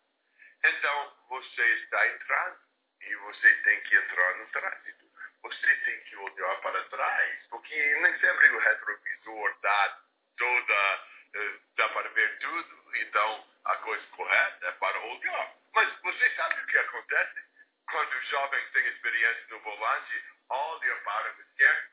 Então, 0.65 1.17
você 1.29 1.63
está 1.63 2.09
entrando 2.09 2.59
e 3.03 3.17
você 3.17 3.55
tem 3.63 3.81
que 3.83 3.97
entrar 3.97 4.37
no 4.39 4.47
trânsito 4.51 5.04
você 5.45 5.77
tem 5.85 6.01
que 6.05 6.17
olhar 6.17 6.57
para 6.63 6.85
trás, 6.85 7.47
porque 7.51 7.95
nem 7.97 8.19
sempre 8.19 8.49
o 8.49 8.59
retrovisor 8.59 9.59
dá 9.61 10.03
toda, 10.39 11.09
uh, 11.37 11.61
dá 11.77 11.89
para 11.91 12.09
ver 12.09 12.39
tudo, 12.39 12.97
então 12.97 13.47
a 13.67 13.77
coisa 13.77 14.07
correta 14.09 14.67
é 14.67 14.73
para 14.73 14.99
olhar. 15.01 15.55
Mas 15.75 15.93
você 16.01 16.31
sabe 16.35 16.63
o 16.63 16.67
que 16.67 16.79
acontece 16.79 17.45
quando 17.91 18.15
o 18.15 18.23
jovem 18.23 18.71
tem 18.73 18.87
experiência 18.87 19.47
no 19.51 19.61
volante, 19.61 20.25
olha 20.49 20.97
para 21.03 21.29
a 21.29 21.41
esquerda, 21.41 21.91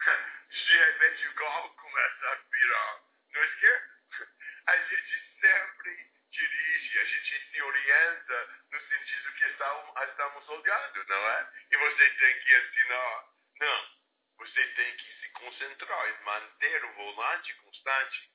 de 0.50 0.76
repente 0.76 1.28
o 1.28 1.34
carro 1.34 1.70
começa 1.76 2.28
a 2.28 2.34
virar 2.34 3.00
no 3.32 3.44
esquerdo. 3.44 3.90
A 4.66 4.76
gente 4.76 5.40
sempre 5.40 6.09
dirige, 6.30 6.98
a 6.98 7.04
gente 7.04 7.50
se 7.50 7.62
orienta 7.62 8.48
no 8.70 8.80
sentido 8.80 9.32
que 9.34 9.44
estamos 9.46 10.48
olhando, 10.48 11.04
não 11.08 11.28
é? 11.28 11.52
E 11.70 11.76
você 11.76 12.10
tem 12.10 12.40
que 12.40 12.56
ensinar. 12.56 13.28
Não. 13.60 14.00
Você 14.38 14.66
tem 14.68 14.96
que 14.96 15.12
se 15.20 15.28
concentrar 15.32 16.08
em 16.08 16.24
manter 16.24 16.84
o 16.84 16.92
volante 16.94 17.54
constante, 17.54 18.30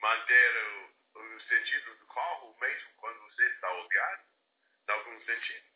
manter 0.00 0.56
o, 0.56 1.18
o 1.18 1.40
sentido 1.40 1.94
do 1.96 2.06
carro 2.06 2.56
mesmo 2.60 2.92
quando 2.96 3.20
você 3.22 3.44
está 3.48 3.72
olhando, 3.72 4.22
em 4.88 4.92
algum 4.92 5.24
sentido. 5.24 5.72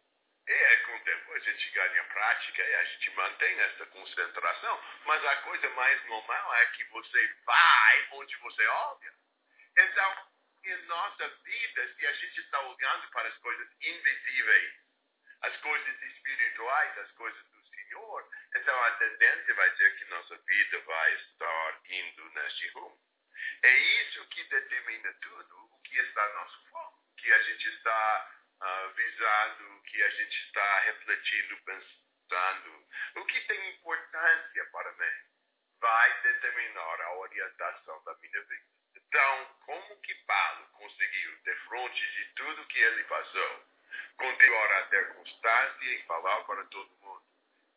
E 0.49 0.53
é, 0.53 0.77
com 0.79 0.97
o 0.97 1.01
tempo 1.01 1.33
a 1.33 1.39
gente 1.41 1.71
ganha 1.71 2.05
prática 2.05 2.63
e 2.63 2.75
a 2.75 2.85
gente 2.85 3.11
mantém 3.11 3.61
essa 3.61 3.87
concentração, 3.87 4.85
mas 5.05 5.25
a 5.25 5.37
coisa 5.43 5.69
mais 5.71 6.05
normal 6.07 6.55
é 6.55 6.67
que 6.67 6.85
você 6.85 7.27
vai 7.45 8.09
onde 8.13 8.37
você 8.37 8.65
olha. 8.65 9.15
Então, 9.77 10.29
em 10.71 10.83
nossa 10.87 11.29
vida, 11.29 11.95
se 11.95 12.07
a 12.07 12.13
gente 12.13 12.41
está 12.41 12.61
olhando 12.61 13.09
para 13.11 13.29
as 13.29 13.39
coisas 13.39 13.69
invisíveis, 13.81 14.75
as 15.43 15.57
coisas 15.59 16.03
espirituais, 16.03 16.99
as 16.99 17.11
coisas 17.13 17.47
do 17.51 17.67
Senhor, 17.69 18.31
então 18.57 18.85
a 18.85 18.91
tendência 18.93 19.55
vai 19.55 19.77
ser 19.77 19.97
que 19.97 20.05
nossa 20.07 20.37
vida 20.37 20.81
vai 20.81 21.15
estar 21.15 21.81
indo 21.89 22.31
neste 22.31 22.69
rumo. 22.71 22.99
É 23.63 23.77
isso 24.03 24.27
que 24.29 24.43
determina 24.45 25.13
tudo 25.21 25.57
o 25.73 25.83
que 25.83 25.99
está 25.99 26.29
no 26.29 26.35
nosso 26.35 26.69
foco, 26.69 27.05
que 27.19 27.33
a 27.33 27.43
gente 27.43 27.69
está 27.69 28.33
uh, 28.61 28.95
visando, 28.95 29.83
que 29.83 30.03
a 30.03 30.11
gente 30.11 30.37
está 30.47 30.81
refletindo, 30.81 31.57
pensando, 31.65 32.89
o 33.17 33.25
que 33.27 33.41
tem 33.43 33.71
importância 33.71 34.67
para 34.73 34.93
mim, 34.93 35.17
vai 35.81 36.23
determinar 36.23 37.01
a 37.03 37.15
orientação 37.19 38.03
da 38.05 38.17
minha 38.17 38.43
vida. 38.43 38.76
Então, 39.17 39.47
como 39.65 39.97
que 40.03 40.15
Paulo 40.27 40.67
conseguiu, 40.73 41.37
de 41.43 41.55
frente 41.55 42.07
de 42.07 42.25
tudo 42.35 42.67
que 42.67 42.79
ele 42.79 43.03
passou, 43.05 43.65
continuar 44.19 44.73
a 44.73 44.83
ter 44.89 45.15
constância 45.15 45.85
e 45.85 46.03
falar 46.03 46.45
para 46.45 46.63
todo 46.67 46.95
mundo? 47.01 47.25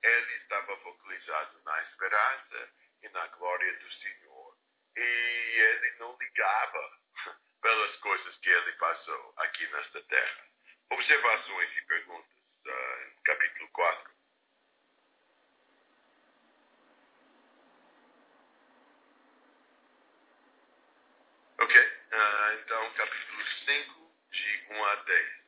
Ele 0.03 0.33
estava 0.33 0.75
focalizado 0.79 1.61
na 1.63 1.81
esperança 1.83 2.69
e 3.03 3.07
na 3.07 3.25
glória 3.27 3.73
do 3.79 3.89
Senhor. 3.89 4.57
E 4.97 4.99
ele 4.99 5.91
não 5.99 6.17
ligava 6.19 6.99
pelas 7.61 7.95
coisas 7.99 8.37
que 8.39 8.49
ele 8.49 8.73
passou 8.73 9.33
aqui 9.37 9.65
nesta 9.67 10.03
terra. 10.03 10.45
Observações 10.89 11.77
e 11.77 11.81
perguntas, 11.83 12.37
uh, 12.65 13.21
capítulo 13.23 13.69
4. 13.69 14.18
Ok? 21.61 21.75
Uh, 21.75 22.53
então, 22.61 22.93
capítulo 22.93 23.45
5, 23.65 24.15
de 24.31 24.65
1 24.69 24.85
a 24.85 24.95
10. 24.95 25.39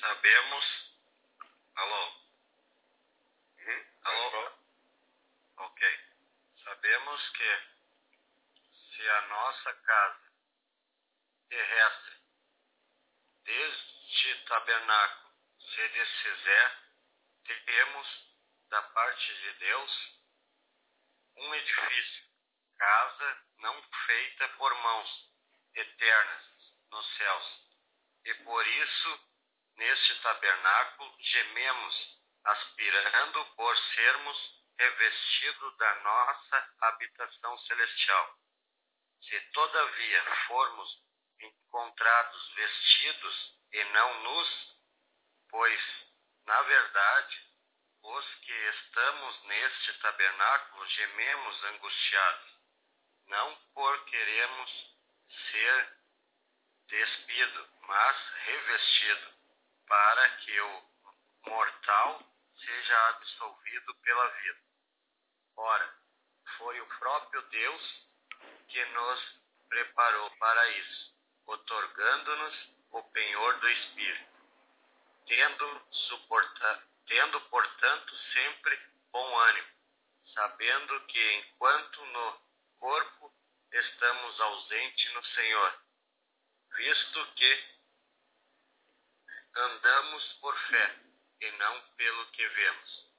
Sabemos. 0.00 0.94
Alô? 1.76 2.12
Uhum. 3.58 3.84
Alô? 4.02 4.52
Ok. 5.56 6.00
Sabemos 6.62 7.28
que 7.30 7.60
se 8.72 9.08
a 9.08 9.20
nossa 9.28 9.72
casa 9.74 10.30
terrestre, 11.48 12.16
desde 13.44 13.99
este 14.10 14.34
tabernáculo 14.44 15.30
se 15.56 15.88
desfizer, 15.88 16.78
teremos 17.44 18.08
da 18.68 18.82
parte 18.82 19.34
de 19.34 19.52
Deus 19.52 20.20
um 21.36 21.54
edifício, 21.54 22.24
casa 22.76 23.46
não 23.58 23.82
feita 24.06 24.48
por 24.50 24.74
mãos, 24.74 25.30
eternas 25.74 26.44
nos 26.90 27.16
céus. 27.16 27.46
E 28.24 28.34
por 28.42 28.66
isso, 28.66 29.20
neste 29.76 30.20
tabernáculo, 30.22 31.16
gememos, 31.20 32.18
aspirando 32.44 33.44
por 33.54 33.76
sermos 33.94 34.64
revestidos 34.76 35.76
da 35.76 35.94
nossa 36.00 36.74
habitação 36.80 37.58
celestial. 37.58 38.38
Se 39.22 39.40
todavia 39.52 40.36
formos 40.48 40.98
encontrados 41.40 42.54
vestidos 42.54 43.59
e 43.72 43.84
não 43.84 44.22
nus, 44.22 44.76
pois, 45.48 45.80
na 46.46 46.62
verdade, 46.62 47.50
os 48.02 48.34
que 48.36 48.52
estamos 48.52 49.42
neste 49.44 49.92
tabernáculo 50.00 50.86
gememos 50.88 51.64
angustiados, 51.64 52.50
não 53.26 53.56
por 53.74 54.04
queremos 54.06 54.70
ser 55.50 55.96
despido, 56.88 57.68
mas 57.82 58.16
revestido, 58.44 59.32
para 59.86 60.28
que 60.38 60.60
o 60.60 60.84
mortal 61.46 62.22
seja 62.56 63.08
absolvido 63.10 63.94
pela 63.96 64.28
vida. 64.28 64.60
Ora, 65.56 65.94
foi 66.56 66.80
o 66.80 66.86
próprio 66.98 67.42
Deus 67.42 68.04
que 68.68 68.84
nos 68.86 69.40
preparou 69.68 70.30
para 70.36 70.68
isso, 70.70 71.14
otorgando-nos 71.46 72.79
o 72.92 73.02
penhor 73.02 73.58
do 73.60 73.70
Espírito, 73.70 74.30
tendo, 75.26 75.82
tendo, 77.06 77.40
portanto, 77.42 78.16
sempre 78.32 78.78
bom 79.12 79.38
ânimo, 79.38 79.68
sabendo 80.34 81.00
que 81.06 81.32
enquanto 81.34 82.04
no 82.06 82.40
corpo 82.78 83.32
estamos 83.72 84.40
ausentes 84.40 85.12
no 85.12 85.24
Senhor, 85.24 85.80
visto 86.76 87.26
que 87.34 87.64
andamos 89.56 90.24
por 90.40 90.56
fé 90.68 90.96
e 91.40 91.50
não 91.52 91.80
pelo 91.96 92.26
que 92.26 92.46
vemos. 92.46 93.10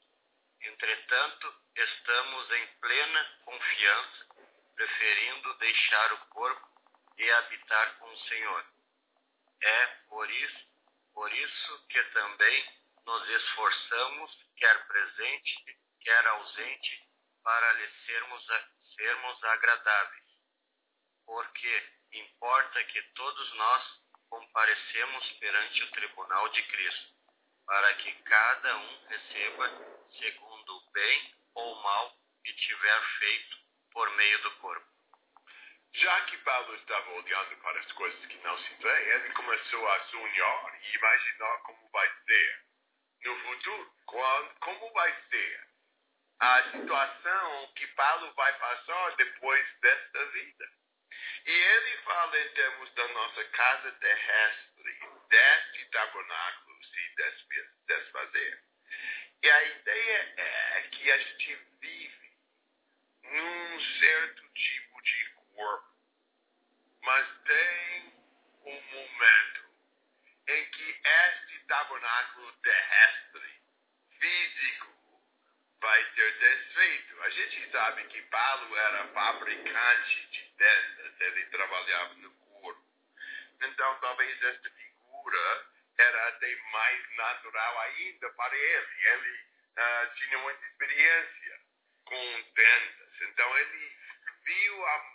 Entretanto, 0.61 1.55
estamos 1.75 2.51
em 2.51 2.67
plena 2.79 3.39
confiança, 3.45 4.27
preferindo 4.75 5.53
deixar 5.55 6.13
o 6.13 6.25
corpo 6.27 6.69
e 7.17 7.31
habitar 7.31 7.97
com 7.97 8.11
o 8.11 8.19
Senhor. 8.19 8.65
É 9.61 9.85
por 10.09 10.29
isso, 10.29 10.67
por 11.13 11.31
isso 11.31 11.87
que 11.87 12.03
também 12.05 12.65
nos 13.05 13.29
esforçamos, 13.29 14.37
quer 14.57 14.87
presente, 14.87 15.77
quer 16.01 16.27
ausente, 16.27 17.07
para 17.43 17.73
lhe 17.73 17.87
sermos, 18.05 18.45
sermos 18.95 19.43
agradáveis. 19.43 20.25
Porque 21.25 21.89
importa 22.13 22.83
que 22.85 23.01
todos 23.13 23.53
nós 23.53 24.01
comparecemos 24.29 25.31
perante 25.33 25.83
o 25.83 25.91
tribunal 25.91 26.49
de 26.49 26.63
Cristo, 26.63 27.13
para 27.65 27.93
que 27.95 28.13
cada 28.23 28.77
um 28.77 29.05
receba 29.07 29.69
segundo 30.17 30.75
o 30.77 30.91
bem 30.91 31.35
ou 31.55 31.75
mal 31.81 32.17
que 32.43 32.53
tiver 32.53 33.01
feito 33.19 33.57
por 33.91 34.09
meio 34.11 34.41
do 34.41 34.51
corpo. 34.57 34.90
Já 35.93 36.21
que 36.21 36.37
Paulo 36.37 36.75
estava 36.75 37.11
olhando 37.11 37.57
para 37.57 37.79
as 37.79 37.91
coisas 37.91 38.25
que 38.25 38.37
não 38.37 38.57
se 38.57 38.73
vê, 38.75 39.15
ele 39.15 39.33
começou 39.33 39.91
a 39.91 39.99
sonhar 40.05 40.79
e 40.81 40.95
imaginar 40.95 41.57
como 41.63 41.89
vai 41.89 42.09
ser 42.25 42.61
no 43.23 43.35
futuro, 43.41 43.93
como 44.59 44.93
vai 44.93 45.13
ser 45.29 45.71
a 46.39 46.71
situação 46.71 47.73
que 47.75 47.85
Paulo 47.87 48.33
vai 48.33 48.57
passar 48.57 49.15
depois 49.17 49.79
desta 49.79 50.25
vida. 50.27 50.69
E 51.45 51.51
ele 51.51 51.97
fala 51.97 52.39
em 52.39 52.49
termos 52.53 52.93
da 52.93 53.07
nossa 53.09 53.43
casa 53.45 53.91
terrestre, 53.91 54.99
deste 55.29 55.85
tabernáculo 55.91 56.83
se 56.85 57.15
desfazer. 57.87 58.63
E 59.43 59.49
a 59.51 59.63
ideia 59.63 60.33
é 60.37 60.81
que 60.91 61.11
a 61.11 61.17
gente 61.17 61.55
vive 61.79 62.31
num 63.23 63.81
certo 63.99 64.40
corpo, 65.61 65.87
mas 67.03 67.27
tem 67.45 68.13
um 68.65 68.81
momento 68.81 69.61
em 70.47 70.65
que 70.71 71.01
este 71.03 71.59
tabernáculo 71.67 72.51
terrestre, 72.63 73.61
físico, 74.19 74.87
vai 75.79 76.03
ser 76.13 76.37
desfeito. 76.39 77.21
A 77.23 77.29
gente 77.29 77.71
sabe 77.71 78.03
que 78.07 78.21
Paulo 78.23 78.75
era 78.75 79.07
fabricante 79.09 80.27
de 80.27 80.43
tendas, 80.57 81.21
ele 81.21 81.45
trabalhava 81.47 82.13
no 82.15 82.31
corpo. 82.31 82.85
Então, 83.61 83.99
talvez 83.99 84.43
esta 84.43 84.69
figura 84.71 85.67
era 85.97 86.27
até 86.29 86.55
mais 86.71 87.15
natural 87.15 87.79
ainda 87.81 88.29
para 88.31 88.55
ele. 88.55 89.07
Ele 89.07 89.45
uh, 89.77 90.15
tinha 90.15 90.37
muita 90.39 90.65
experiência 90.65 91.61
com 92.05 92.43
tendas. 92.55 93.21
Então, 93.21 93.57
ele 93.57 93.97
viu 94.43 94.85
a 94.85 95.10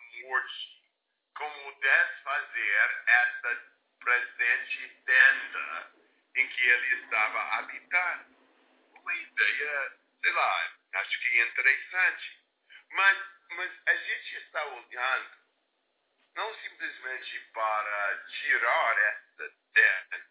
como 1.34 1.80
desfazer 1.80 3.02
esta 3.06 3.62
presente 4.00 5.02
tenda 5.04 5.92
em 6.36 6.48
que 6.48 6.62
ele 6.62 7.02
estava 7.02 7.40
habitando. 7.58 8.36
Uma 8.94 9.14
ideia 9.14 9.96
sei 10.26 10.32
lá, 10.32 10.70
acho 10.94 11.20
que 11.20 11.40
é 11.40 11.46
interessante. 11.46 12.42
Mas, 12.90 13.18
mas 13.50 13.72
a 13.86 13.94
gente 13.94 14.36
está 14.38 14.64
olhando 14.66 15.30
não 16.34 16.54
simplesmente 16.60 17.40
para 17.52 18.24
tirar 18.26 18.98
esta 18.98 19.52
terra, 19.72 20.26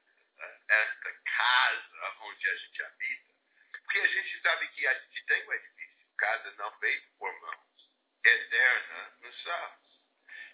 esta 0.69 1.13
casa 1.23 2.15
onde 2.21 2.49
a 2.49 2.55
gente 2.55 2.83
habita, 2.83 3.33
porque 3.71 3.99
a 3.99 4.07
gente 4.07 4.41
sabe 4.41 4.67
que 4.67 4.87
a 4.87 4.93
gente 4.93 5.25
tem 5.25 5.47
um 5.47 5.53
edifício, 5.53 6.07
casa 6.17 6.51
não 6.57 6.79
feita 6.79 7.07
por 7.17 7.41
mãos, 7.41 7.74
eterna 8.25 9.13
nos 9.21 9.43
céus. 9.43 9.85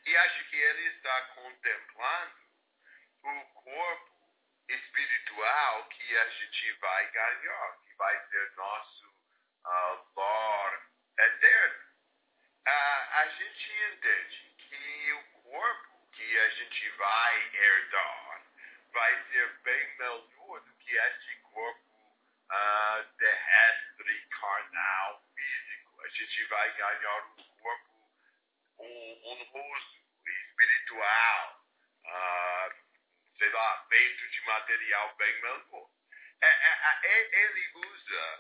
E 0.06 0.18
acho 0.18 0.50
que 0.50 0.56
ele 0.56 0.88
está 0.90 1.22
contemplando 1.36 2.36
o 3.24 3.46
corpo 3.64 4.12
espiritual 4.68 5.86
que 5.90 6.18
a 6.18 6.30
gente 6.30 6.72
vai 6.74 7.12
ganhar, 7.12 7.78
que 7.84 7.94
vai 7.96 8.28
ser 8.28 8.52
nosso 8.56 9.08
uh, 9.66 10.08
Lord 10.16 10.84
eterno, 11.20 11.86
uh, 12.68 13.14
a 13.14 13.28
gente 13.30 13.74
entende 13.94 14.56
que 14.58 15.14
o 15.14 15.24
corpo 15.44 16.10
que 16.14 16.40
a 16.40 16.50
gente 16.50 16.90
vai 16.92 17.56
herdar 17.56 18.42
vai 18.92 19.24
ser 19.32 19.54
bem 19.64 19.98
melhor 19.98 20.62
do 20.62 20.74
que 20.76 20.98
este 20.98 21.36
corpo 21.42 21.80
uh, 22.52 23.18
terrestre, 23.18 24.28
carnal, 24.30 25.24
físico. 25.36 26.02
A 26.02 26.08
gente 26.10 26.44
vai 26.46 26.72
ganhar 26.76 27.26
um 27.38 27.51
honroso, 29.24 30.02
espiritual, 30.26 31.66
uh, 32.06 32.74
sei 33.38 33.50
lá, 33.50 33.86
feito 33.90 34.30
de 34.30 34.42
material 34.42 35.16
bem 35.16 35.42
melhor. 35.42 35.90
É, 36.42 36.48
é, 36.48 37.00
é, 37.04 37.44
ele 37.44 37.72
usa 37.76 38.40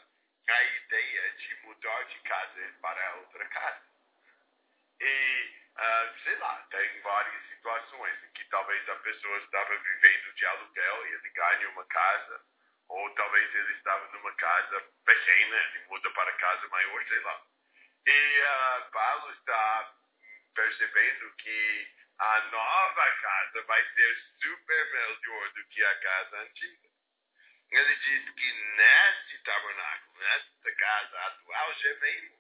a 0.49 0.63
ideia 0.63 1.31
de 1.33 1.55
mudar 1.63 2.03
de 2.05 2.19
casa 2.19 2.73
para 2.81 3.15
outra 3.15 3.45
casa. 3.45 3.91
E, 4.99 5.53
uh, 5.77 6.23
sei 6.23 6.35
lá, 6.37 6.67
tem 6.69 7.01
várias 7.01 7.45
situações 7.49 8.23
em 8.23 8.31
que 8.31 8.43
talvez 8.45 8.89
a 8.89 8.95
pessoa 8.97 9.37
estava 9.37 9.77
vivendo 9.77 10.33
de 10.33 10.45
aluguel 10.45 11.07
e 11.07 11.13
ele 11.13 11.29
ganha 11.29 11.69
uma 11.69 11.85
casa, 11.85 12.45
ou 12.89 13.09
talvez 13.15 13.55
ele 13.55 13.73
estava 13.73 14.07
numa 14.11 14.33
casa 14.35 14.81
pequena 15.05 15.57
e 15.75 15.87
muda 15.87 16.09
para 16.11 16.31
casa 16.33 16.67
maior, 16.67 17.07
sei 17.07 17.19
lá. 17.21 17.41
E 18.05 18.41
uh, 18.41 18.91
Paulo 18.91 19.31
está 19.33 19.95
percebendo 20.53 21.35
que 21.37 21.87
a 22.19 22.41
nova 22.41 23.11
casa 23.21 23.61
vai 23.63 23.83
ser 23.93 24.17
super 24.41 24.91
melhor 24.91 25.49
do 25.53 25.65
que 25.69 25.83
a 25.83 25.99
casa 25.99 26.37
antiga. 26.41 26.91
Ele 27.71 27.95
diz 27.95 28.29
que 28.35 28.53
neste 28.75 29.37
tabernáculo, 29.43 30.19
nesta 30.19 30.75
casa 30.75 31.19
atual, 31.27 31.73
gememos, 31.75 32.39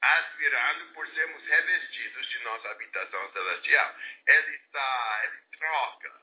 aspirando 0.00 0.94
por 0.94 1.06
sermos 1.08 1.44
revestidos 1.44 2.26
de 2.28 2.38
nossa 2.38 2.70
habitação 2.70 3.30
celestial. 3.32 3.94
Ele 4.26 4.56
está, 4.56 5.20
ele 5.24 5.42
troca 5.58 6.22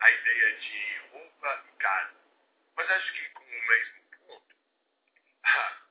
a 0.00 0.10
ideia 0.10 0.56
de 0.58 0.98
roupa 1.10 1.64
e 1.68 1.82
casa. 1.82 2.16
Mas 2.76 2.90
acho 2.90 3.12
que 3.12 3.28
com 3.28 3.44
o 3.44 3.66
mesmo 3.66 4.10
ponto. 4.26 4.56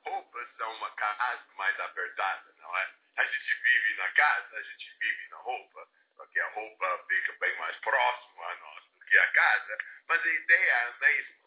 Roupas 0.06 0.50
são 0.58 0.74
uma 0.74 0.90
casa 0.96 1.46
mais 1.54 1.80
apertada, 1.82 2.52
não 2.58 2.78
é? 2.78 2.94
A 3.18 3.26
gente 3.26 3.54
vive 3.62 3.94
na 3.98 4.10
casa, 4.14 4.58
a 4.58 4.64
gente 4.64 4.98
vive 5.00 5.28
na 5.30 5.38
roupa, 5.38 5.88
porque 6.16 6.40
a 6.40 6.50
roupa 6.50 7.06
fica 7.08 7.34
bem 7.34 7.56
mais 7.58 7.78
próximo 7.78 8.44
a 8.44 8.56
nós 8.56 8.84
do 8.86 9.06
que 9.06 9.18
a 9.20 9.32
casa, 9.34 9.78
mas 10.08 10.24
a 10.24 10.30
ideia 10.30 10.72
é 10.72 10.88
a 10.88 10.98
mesma 10.98 11.40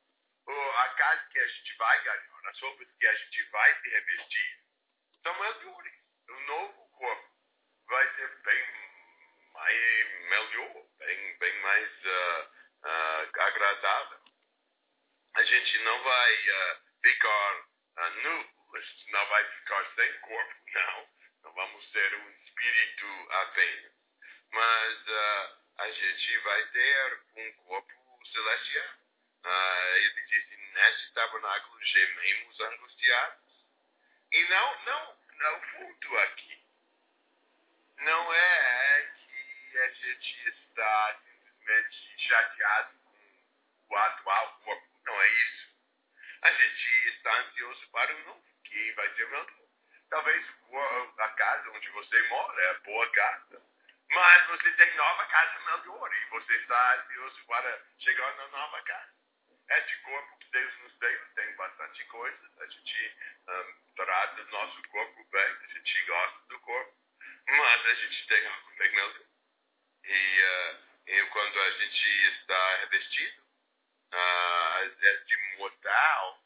a 0.50 0.88
casa 0.94 1.28
que 1.30 1.38
a 1.38 1.46
gente 1.46 1.76
vai 1.76 2.04
ganhar, 2.04 2.48
as 2.48 2.60
roupas 2.60 2.88
que 2.98 3.06
a 3.06 3.14
gente 3.14 3.42
vai 3.50 3.80
se 3.80 3.88
revestir, 3.88 4.58
são 5.22 5.34
melhores. 5.34 5.92
O 6.28 6.40
novo 6.40 6.88
corpo 6.90 7.30
vai 7.86 8.14
ser 8.14 8.28
bem 8.42 8.64
mais 9.52 10.28
melhor, 10.28 10.86
bem, 10.98 11.38
bem 11.38 11.60
mais 11.60 12.04
uh, 12.04 12.50
uh, 12.84 13.40
agradável. 13.40 14.20
A 15.34 15.42
gente 15.44 15.78
não 15.78 15.91
vai 16.02 16.50
uh, 16.50 16.76
ficar 17.02 17.64
nu, 18.22 18.50
não 19.08 19.26
vai 19.26 19.44
ficar 19.44 19.84
sem 19.94 20.20
corpo, 20.20 20.54
não. 20.74 21.08
Não 21.44 21.52
vamos 21.54 21.90
ser 21.90 22.14
um 22.14 22.30
espírito 22.44 23.06
apenas. 23.30 23.92
Mas 24.50 25.08
a 25.78 25.90
gente 25.90 26.38
vai 26.38 26.66
ter 26.66 27.20
um 27.36 27.52
corpo 27.64 28.26
celestial. 28.32 28.94
Uh, 29.44 29.96
ele 29.96 30.22
disse, 30.22 30.56
neste 30.56 31.12
tabernáculo 31.14 31.84
gememos 31.84 32.60
angustiados. 32.60 33.66
E 34.30 34.44
não, 34.44 34.84
não, 34.84 35.18
não 35.34 35.60
fundo 35.62 36.18
aqui. 36.18 36.62
Não 37.98 38.32
é 38.32 39.12
que 39.16 39.78
a 39.78 39.88
gente 39.88 40.48
está 40.48 41.20
simplesmente 41.24 42.28
chateado 42.28 42.94
com 43.86 43.94
o 43.94 43.96
atual 43.96 44.60
corpo. 44.64 44.88
Não 45.04 45.20
é 45.20 45.28
isso. 45.28 45.72
A 46.42 46.50
gente 46.50 47.08
está 47.08 47.36
ansioso 47.40 47.88
para 47.90 48.14
o 48.14 48.18
novo, 48.24 48.44
que 48.64 48.92
vai 48.92 49.14
ser 49.14 49.26
melhor. 49.26 49.46
Talvez 50.10 50.46
a 51.18 51.28
casa 51.30 51.70
onde 51.70 51.88
você 51.90 52.22
mora 52.28 52.62
é 52.62 52.74
boa 52.80 53.10
casa. 53.12 53.62
Mas 54.08 54.46
você 54.46 54.70
tem 54.72 54.94
nova 54.94 55.24
casa 55.26 55.58
melhor 55.60 56.14
e 56.82 56.94
ansioso 56.98 57.46
para 57.46 57.84
chegar 58.00 58.36
na 58.36 58.48
nova 58.48 58.82
casa. 58.82 59.12
Este 59.70 59.96
corpo 60.02 60.38
que 60.38 60.50
Deus 60.50 60.78
nos 60.80 60.98
deu 60.98 61.26
tem 61.34 61.54
bastante 61.56 62.04
coisa. 62.06 62.50
A 62.60 62.66
gente 62.66 63.16
um, 63.48 63.94
trata 63.94 64.44
nosso 64.44 64.82
corpo 64.88 65.24
bem, 65.30 65.56
a 65.62 65.66
gente 65.74 66.04
gosta 66.04 66.38
do 66.48 66.60
corpo, 66.60 66.94
mas 67.46 67.86
a 67.86 67.94
gente 67.94 68.26
tem 68.26 68.46
algo 68.46 68.70
melhor. 68.78 69.14
E 70.04 70.42
uh, 70.42 70.92
E 71.06 71.26
quando 71.26 71.60
a 71.60 71.70
gente 71.70 72.08
está 72.38 72.76
revestido, 72.76 73.42
uh, 74.12 75.06
este 75.06 75.36
modal 75.58 76.44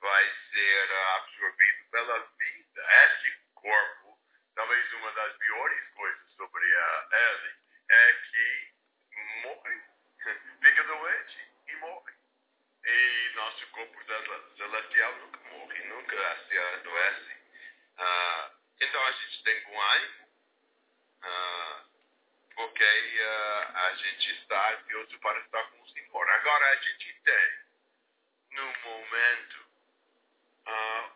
vai 0.00 0.34
ser 0.52 0.92
absorvido 1.16 1.90
pela 1.90 2.18
vida. 2.38 2.86
Este 3.06 3.38
corpo, 3.54 4.18
talvez 4.54 4.92
uma 4.92 5.12
das 5.12 5.36
piores 5.36 5.88
coisas 5.94 6.32
sobre 6.34 6.64
ele, 6.64 7.54
é 7.88 8.12
que 8.12 8.35
doente 10.86 11.48
e 11.68 11.76
morre. 11.76 12.12
E 12.84 13.32
nosso 13.34 13.66
corpo 13.68 13.98
celestial 14.56 15.16
nunca 15.16 15.40
morre, 15.50 15.84
nunca 15.84 16.36
se 16.46 16.58
adoece. 16.58 17.32
Uh, 17.98 18.50
então 18.80 19.04
a 19.04 19.12
gente 19.12 19.42
tem 19.42 19.60
bom 19.64 19.80
ânimo, 19.80 20.28
uh, 21.24 21.86
porque 22.54 22.84
uh, 22.84 23.76
a 23.76 23.94
gente 23.96 24.30
está 24.40 24.74
ansioso 24.74 25.18
para 25.18 25.40
estar 25.40 25.64
com 25.64 25.82
o 25.82 25.88
Senhor. 25.88 26.30
Agora 26.30 26.70
a 26.70 26.76
gente 26.76 27.12
tem, 27.24 27.58
no 28.52 28.66
momento, 28.66 29.66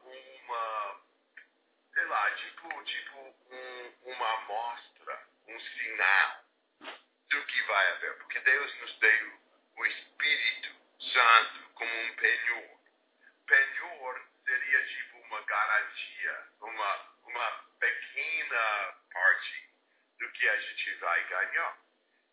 uma, 0.02 1.00
sei 1.94 2.04
lá, 2.06 2.30
tipo, 2.32 2.84
tipo 2.84 3.18
um, 3.50 3.94
uma 4.12 4.34
amostra, 4.38 5.28
um 5.46 5.60
sinal 5.60 6.44
do 7.28 7.46
que 7.46 7.62
vai 7.62 7.92
haver. 7.92 8.16
Porque 8.18 8.40
Deus 8.40 8.80
nos 8.80 8.98
deu 8.98 9.39
o 9.80 9.86
Espírito 9.86 10.76
Santo 10.98 11.70
como 11.74 11.90
um 11.90 12.14
penhor. 12.16 12.80
Penhor 13.46 14.22
seria 14.44 14.86
tipo 14.86 15.18
uma 15.20 15.40
garantia, 15.40 16.48
uma, 16.60 16.96
uma 17.24 17.50
pequena 17.80 18.94
parte 19.10 19.70
do 20.18 20.30
que 20.32 20.48
a 20.48 20.60
gente 20.60 20.94
vai 20.96 21.24
ganhar. 21.28 21.78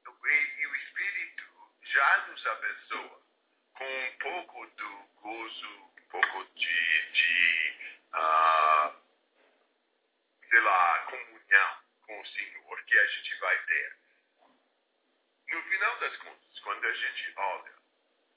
E, 0.06 0.62
e 0.62 0.68
o 0.68 0.76
Espírito 0.76 1.44
já 1.84 2.28
nos 2.28 2.46
abençoa 2.48 3.22
com 3.76 3.86
um 3.86 4.18
pouco 4.18 4.68
do 4.68 4.98
gozo, 5.16 5.70
um 5.70 6.08
pouco 6.10 6.46
de, 6.54 7.12
de 7.14 7.98
uh, 8.14 8.94
sei 10.50 10.60
lá, 10.60 11.00
comunhão 11.06 11.82
com 12.02 12.20
o 12.20 12.28
Senhor 12.28 12.84
que 12.84 13.00
a 13.00 13.08
gente 13.08 13.36
vai 13.36 13.58
ter. 13.64 13.98
No 15.50 15.64
final 15.64 16.00
das 16.00 16.18
contas, 16.18 16.47
quando 16.60 16.86
a 16.86 16.94
gente 16.94 17.34
olha 17.36 17.74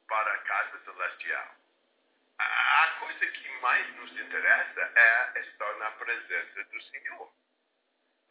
para 0.08 0.34
a 0.34 0.38
casa 0.38 0.84
celestial, 0.84 1.56
a 2.38 2.96
coisa 2.98 3.26
que 3.26 3.48
mais 3.60 3.96
nos 3.96 4.10
interessa 4.12 4.80
é 4.80 5.40
estar 5.40 5.76
na 5.76 5.90
presença 5.92 6.64
do 6.64 6.82
Senhor. 6.82 7.32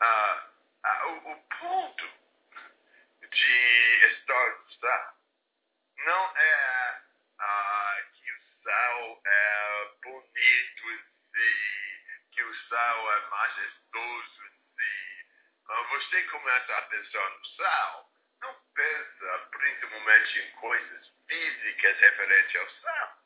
Ah, 0.01 0.47
ah, 0.83 1.07
o, 1.07 1.31
o, 1.31 1.35
ponto 1.59 2.09
de 3.21 4.05
estar 4.05 4.57
céu 4.79 5.13
não 6.05 6.37
é 6.37 7.01
ah, 7.39 7.97
que 8.13 8.31
o 8.31 8.63
céu 8.63 9.21
é 9.25 9.91
bonito 10.01 10.91
em 10.91 11.03
si, 11.31 12.31
que 12.31 12.43
o 12.43 12.55
céu 12.67 13.11
é 13.11 13.29
majestoso 13.29 14.45
em 14.45 14.51
si. 14.75 15.27
Ah, 15.67 15.81
você 15.89 16.23
começa 16.23 16.77
a 16.77 16.81
pensar 16.83 17.29
no 17.29 17.45
céu, 17.45 18.08
em 20.11 20.51
coisas 20.51 21.11
físicas 21.27 21.99
referentes 21.99 22.55
ao 22.55 22.69
céu 22.81 23.19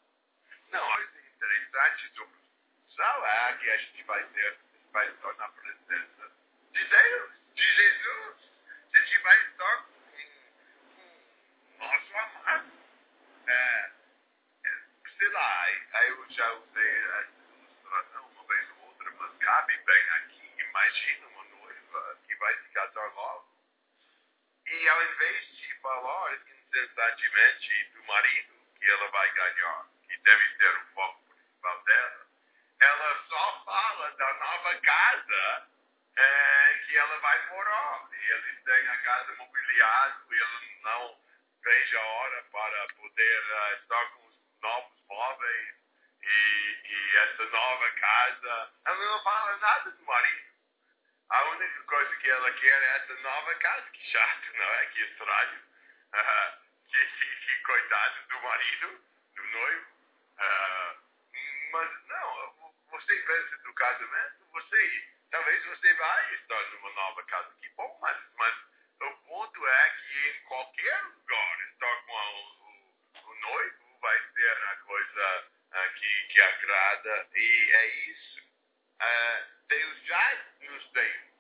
não, 0.74 0.91
coisa 0.91 1.19
interessante 1.19 2.10
sobre 2.15 2.36
o 2.36 2.91
sal 2.96 3.28
é 3.28 3.58
que 3.58 3.69
a 3.69 3.78
gente 3.78 4.04
vai 4.06 4.24
ter, 4.30 4.58
vai 4.91 5.08
estar 5.08 5.34
na 5.36 5.48
presença 5.50 6.32
de 6.72 6.84
Deus, 6.84 7.32
de 7.54 7.76
Jesus. 7.76 8.38
A 8.91 8.98
gente 8.98 9.17
vai 9.19 9.46
estar 9.46 9.84
com, 9.84 10.98
com 10.98 11.86
nosso 11.86 12.17
amado. 12.17 12.72
É, 13.46 13.91
é, 14.65 14.82
sei 15.15 15.28
lá, 15.30 15.72
eu 16.08 16.32
já 16.32 16.54
usei 16.54 17.06
essa 17.19 17.32
ilustração 17.54 18.28
uma 18.30 18.48
vez 18.48 18.69
ou 18.72 18.88
outra, 18.88 19.12
mas 19.12 19.38
cabe 19.38 19.78
bem 19.78 20.10
aqui. 20.10 20.56
Imagina 20.58 21.28
uma 21.28 21.43
noiva 21.43 22.19
que 22.26 22.36
vai 22.38 22.58
se 22.58 22.69
casar 22.69 23.13
logo. 23.13 23.48
E 24.65 24.89
ao 24.89 25.04
invés 25.04 25.56
de 25.56 25.62
falar 25.84 26.34
incessantemente 26.34 27.84
do 27.93 28.04
marido 28.06 28.54
que 28.80 28.89
ela 28.89 29.08
vai 29.10 29.32
ganhar, 29.34 29.86
que 30.08 30.17
deve 30.17 30.58
ser 30.58 30.76
o 30.78 30.86
foco 30.93 31.22
principal 31.30 31.84
dela, 31.84 32.26
ela 32.80 33.24
só 33.30 33.63
fala 33.65 34.12
da 34.12 34.34
nova 34.34 34.76
casa 34.80 35.67
é, 36.15 36.84
que 36.86 36.98
ela 36.98 37.19
vai 37.19 37.50
morar. 37.50 38.10
E 38.12 38.32
eles 38.32 38.63
têm 38.63 38.88
a 38.88 38.98
casa 38.98 39.36
mobiliada 39.36 40.22
e 40.32 40.34
ele 40.34 40.80
não 40.82 41.17
veja 41.63 42.00
a 42.00 42.06
hora 42.06 42.43
para 42.52 42.88
poder 42.96 43.39
uh, 43.39 43.74
estar 43.76 44.06
com 44.12 44.28
os 44.28 44.62
novos 44.62 45.02
móveis 45.08 45.76
e, 46.24 46.80
e, 46.86 47.17
essa 47.17 47.46
nova 47.46 47.91
casa. 47.91 48.72
Ela 48.86 49.06
não 49.06 49.24
fala 49.24 49.58
nada 49.58 49.91
do 49.91 50.04
marido. 50.04 50.54
A 51.30 51.43
única 51.46 51.84
coisa 51.84 52.15
que 52.17 52.30
ela 52.30 52.52
quer 52.54 52.84
é 52.84 52.96
essa 52.98 53.15
nova 53.22 53.56
casa. 53.56 53.89
Que 53.91 54.12
chato, 54.12 54.54
não 54.54 54.65
é? 54.65 54.86
Que 54.88 55.02
estranho. 55.04 55.72
Uh, 56.13 56.63
que, 56.93 57.56
coitado 57.63 58.28
do 58.28 58.41
marido, 58.41 59.04
do 59.36 59.43
noivo. 59.43 59.86
Uh, 60.38 61.04
mas 61.71 62.08
não, 62.08 62.73
você 62.91 63.15
pensa 63.15 63.58
no 63.63 63.73
casamento, 63.73 64.45
você 64.52 65.08
talvez 65.32 65.65
você 65.65 65.93
vai 65.95 66.36
estar 66.36 66.63
numa 66.71 66.91
nova 66.91 67.23
casa, 67.23 67.52
que 67.60 67.69
bom, 67.69 67.97
mas, 68.02 68.17
mas 68.36 68.54
o 69.02 69.12
ponto 69.28 69.67
é 69.67 69.89
que 69.89 70.30
em 70.30 70.43
qualquer 70.43 71.04
lugar 71.06 71.62
estar 71.62 71.95
com 72.06 72.17
a, 72.17 72.30
o, 72.30 73.32
o, 73.32 73.36
noivo 73.36 73.99
vai 73.99 74.19
ser 74.34 74.52
a 74.52 74.76
coisa 74.78 75.49
uh, 75.71 75.93
que, 75.95 76.28
que 76.28 76.41
agrada 76.41 77.28
e 77.34 77.71
é 77.71 77.88
isso. 78.12 78.39
Uh, 79.02 79.67
Deus 79.67 80.04
já 80.04 80.45
nos 80.62 80.91
deu 80.91 81.34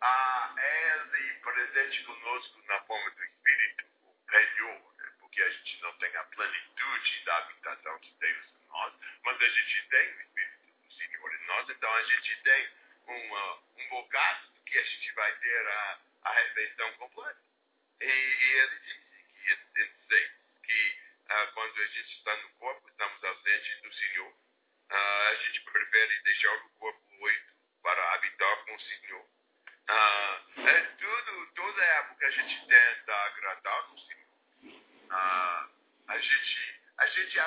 a 0.00 0.54
Ele 0.56 1.34
presente 1.40 2.04
conosco 2.04 2.62
na 2.68 2.80
forma 2.82 3.10
do 3.10 3.24
Espírito, 3.24 3.84
o 4.04 4.26
penhor 4.26 4.90
porque 5.18 5.42
a 5.42 5.50
gente 5.50 5.80
não 5.82 5.89
tem 6.00 6.16
a 6.16 6.24
plenitude 6.24 7.24
da 7.24 7.36
habitação 7.38 7.98
de 8.00 8.12
Deus 8.18 8.44
em 8.46 8.68
nós, 8.68 8.94
mas 9.22 9.40
a 9.40 9.48
gente 9.48 9.88
tem 9.88 10.08
o 10.08 10.20
Espírito 10.20 10.58
do 10.82 10.92
Senhor 10.94 11.34
em 11.34 11.46
nós, 11.46 11.70
então 11.70 11.94
a 11.94 12.02
gente 12.02 12.36
tem 12.42 12.70
uma, 13.06 13.54
um 13.76 13.88
bocado 13.88 14.48
que 14.66 14.78
a 14.78 14.82
gente 14.82 15.12
vai 15.12 15.32
ter 15.38 15.68
a, 15.68 15.98
a 16.24 16.32
refeição 16.32 16.92
completa. 16.94 17.40
E, 18.00 18.04
e 18.04 18.44
ele 18.60 18.78
disse 18.80 19.24
que, 19.24 19.50
ele 19.50 19.64
disse 19.74 20.30
que 20.64 20.98
uh, 21.30 21.52
quando 21.52 21.80
a 21.80 21.86
gente 21.86 22.16
está 22.16 22.36
no 22.36 22.48
corpo, 22.50 22.88
estamos 22.88 23.24
ausentes 23.24 23.82
do 23.82 23.92
Senhor. 23.92 24.30
Uh, 24.30 24.94
a 24.94 25.34
gente 25.34 25.60
prefere 25.60 26.22
deixar 26.22 26.52
o 26.56 26.70
corpo 26.70 27.00
oito 27.20 27.54
para 27.82 28.14
habitar 28.14 28.64
com 28.64 28.74
o 28.74 28.80
Senhor. 28.80 29.24
Uh, 29.88 30.66
é 30.66 30.82
tudo, 30.98 31.52
toda 31.54 31.82
época 31.82 32.26
a 32.26 32.30
gente 32.30 32.66
tenta 32.66 33.14
agradar 33.26 33.92
o 33.92 33.98
Senhor 33.98 34.20
ah, 35.10 35.68
a, 36.08 36.18
gente, 36.18 36.80
a 36.98 37.06
gente 37.06 37.38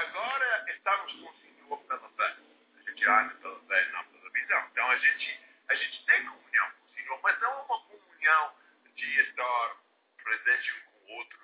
agora 1.03 1.11
estamos 1.11 1.13
com 1.13 1.29
o 1.29 1.33
Senhor 1.35 1.83
pela 1.85 2.09
fé. 2.09 2.37
A 2.75 2.89
gente 2.89 3.05
anda 3.05 3.35
pela 3.35 3.59
fé, 3.65 3.85
não 3.91 4.05
pela 4.05 4.29
visão. 4.31 4.67
Então 4.71 4.91
a 4.91 4.97
gente, 4.97 5.39
a 5.69 5.75
gente 5.75 6.05
tem 6.05 6.25
comunhão 6.25 6.71
com 6.71 6.85
o 6.85 6.93
Senhor, 6.93 7.21
mas 7.21 7.39
não 7.39 7.65
uma 7.65 7.81
comunhão 7.85 8.55
de 8.95 9.21
estar 9.21 9.75
presente 10.23 10.71
um 10.71 10.81
com 10.81 10.99
o 10.99 11.15
outro, 11.17 11.39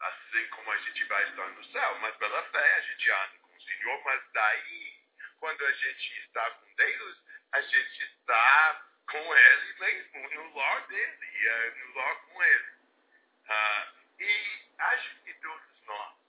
assim 0.00 0.46
como 0.48 0.72
a 0.72 0.76
gente 0.78 1.04
vai 1.04 1.28
estar 1.28 1.48
no 1.48 1.64
céu. 1.64 1.98
Mas 2.00 2.16
pela 2.16 2.42
fé 2.50 2.76
a 2.76 2.80
gente 2.80 3.10
anda 3.10 3.38
com 3.40 3.56
o 3.56 3.62
Senhor, 3.62 4.04
mas 4.04 4.22
daí, 4.32 5.00
quando 5.40 5.64
a 5.64 5.72
gente 5.72 6.18
está 6.20 6.50
com 6.50 6.74
Deus, 6.74 7.18
a 7.52 7.60
gente 7.60 8.02
está 8.02 8.86
com 9.10 9.36
Ele 9.36 9.74
mesmo, 9.78 10.30
no 10.30 10.54
lar 10.54 10.86
dele, 10.86 11.48
uh, 11.48 11.78
no 11.78 11.94
lar 11.94 12.16
com 12.26 12.42
Ele. 12.42 12.72
Uh, 13.48 14.22
e 14.22 14.62
acho 14.78 15.16
que 15.24 15.34
todos 15.34 15.82
nós 15.86 16.22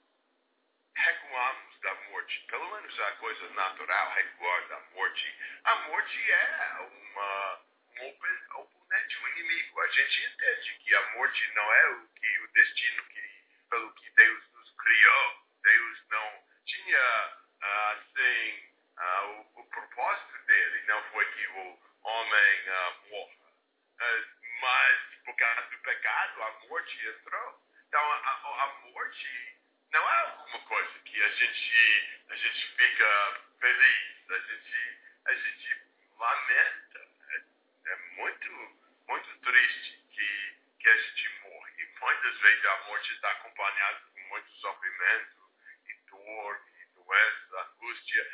recuamos 0.96 1.80
da 1.82 1.94
morte, 2.10 2.40
pelo 2.48 2.72
menos 2.72 3.00
a 3.00 3.12
coisa 3.14 3.50
natural, 3.52 4.14
recuar 4.14 4.68
da 4.68 4.80
morte. 4.96 5.36
A 5.64 5.76
morte 5.88 6.32
é 6.32 6.74
uma, 6.80 7.62
um 8.00 8.10
oponente, 8.10 9.18
um 9.20 9.28
inimigo. 9.30 9.82
A 9.82 9.88
gente 9.88 10.26
entende 10.26 10.80
que 10.80 10.96
a 10.96 11.10
morte 11.12 11.54
não 11.54 11.74
é 11.74 11.90
o, 11.90 12.08
que, 12.10 12.40
o 12.40 12.48
destino 12.54 13.04
que, 13.06 13.44
pelo 13.70 13.94
que 13.94 14.10
Deus 14.12 14.44
nos 14.54 14.70
criou. 14.78 15.44
Deus 15.64 16.08
não 16.10 16.44
tinha, 16.66 17.38
assim, 17.62 18.70
uh, 18.98 19.50
o, 19.56 19.62
o, 19.62 19.64
propósito 19.70 20.46
dele 20.46 20.84
não 20.88 21.04
foi 21.12 21.26
que 21.34 21.48
o 21.48 21.80
homem 22.04 22.70
uh, 22.70 23.10
morra. 23.10 23.52
Uh, 24.00 24.26
mas, 24.62 25.13
por 25.26 25.36
causa 25.36 25.62
do 25.70 25.78
pecado, 25.80 26.44
a 26.44 26.52
morte 26.68 27.08
entrou. 27.08 27.62
Então, 27.88 28.02
a, 28.02 28.64
a, 28.64 28.68
morte 28.92 29.58
não 29.92 30.10
é 30.10 30.20
alguma 30.22 30.60
coisa 30.60 31.00
que 31.00 31.24
a 31.24 31.30
gente, 31.30 32.24
a 32.30 32.36
gente 32.36 32.68
fica 32.76 33.42
feliz, 33.60 34.32
a 34.32 34.40
gente, 34.40 35.00
a 35.26 35.34
gente 35.36 35.82
lamenta. 36.18 37.08
É, 37.30 37.44
é 37.86 37.96
muito, 38.16 38.78
muito 39.08 39.40
triste 39.40 39.98
que, 40.12 40.58
que 40.80 40.90
a 40.90 40.98
gente 40.98 41.30
morre. 41.42 41.86
Muito 42.02 42.24
muitas 42.24 42.40
vezes 42.40 42.66
a 42.66 42.84
morte 42.88 43.14
está 43.14 43.32
acompanhada 43.32 44.00
com 44.14 44.20
muito 44.30 44.52
sofrimento 44.60 45.52
e 45.88 45.94
dor 46.10 46.62
e 46.80 46.86
doença, 46.96 47.62
angústia. 47.62 48.32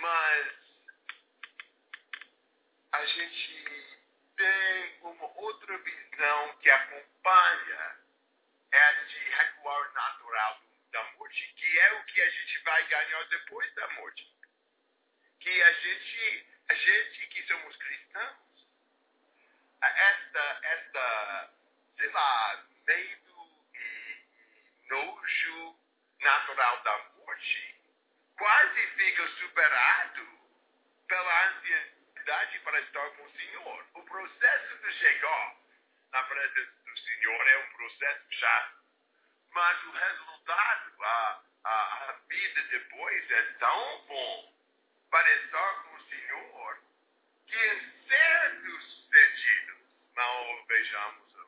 Mas 0.00 0.66
a 2.92 3.06
gente 3.06 3.98
tem 4.36 4.98
uma 5.00 5.26
outra 5.38 5.78
visão 5.78 6.56
que 6.58 6.70
acompanha 6.70 7.96
é 8.72 9.04
de 9.04 9.18
recuar 9.18 9.92
natural 9.92 10.60
da 10.92 11.04
morte, 11.12 11.54
que 11.56 11.78
é 11.78 11.92
o 11.94 12.04
que 12.04 12.20
a 12.20 12.30
gente 12.30 12.58
vai 12.60 12.86
ganhar 12.88 13.24
depois 13.24 13.74
da 13.74 13.88
morte. 13.94 14.32
Que 15.40 15.62
a 15.62 15.72
gente, 15.72 16.46
a 16.68 16.74
gente 16.74 17.26
que 17.28 17.42
somos 17.46 17.76
cristãos, 17.76 18.46
esta, 19.82 20.58
esta, 20.62 21.50
sei 21.98 22.10
lá, 22.10 22.64
medo 22.86 23.26
e 23.74 24.88
nojo 24.88 25.76
natural 26.20 26.82
da 26.82 26.98
morte 27.16 27.76
quase 28.36 28.86
fica 28.88 29.26
superado 29.28 30.26
pela 31.08 31.48
ansiedade 31.48 32.58
para 32.60 32.80
estar 32.80 33.10
com 33.10 33.22
o 33.24 33.30
Senhor. 33.32 33.86
O 33.94 34.02
processo 34.02 34.78
de 34.78 34.92
chegar 34.94 35.56
na 36.12 36.22
presença 36.24 36.72
do 36.84 36.98
Senhor 36.98 37.48
é 37.48 37.58
um 37.58 37.72
processo 37.76 38.32
chato, 38.32 38.76
mas 39.50 39.84
o 39.84 39.90
resultado, 39.90 41.04
a, 41.04 41.42
a, 41.64 42.10
a 42.10 42.12
vida 42.28 42.62
depois 42.64 43.30
é 43.30 43.42
tão 43.58 44.04
bom 44.06 44.54
para 45.10 45.32
estar 45.36 45.82
com 45.82 45.96
o 45.96 46.08
Senhor 46.08 46.82
que 47.46 47.56
em 47.56 48.08
certos 48.08 49.08
sentidos 49.08 49.78
não 50.14 50.66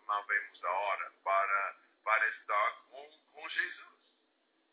vejamos, 0.09 0.17
não 0.17 0.23
vemos 0.25 0.65
a 0.65 0.71
hora 0.71 1.13
para, 1.23 1.77
para 2.05 2.29
estar 2.29 2.73
com, 2.89 3.11
com 3.33 3.49
Jesus. 3.49 3.99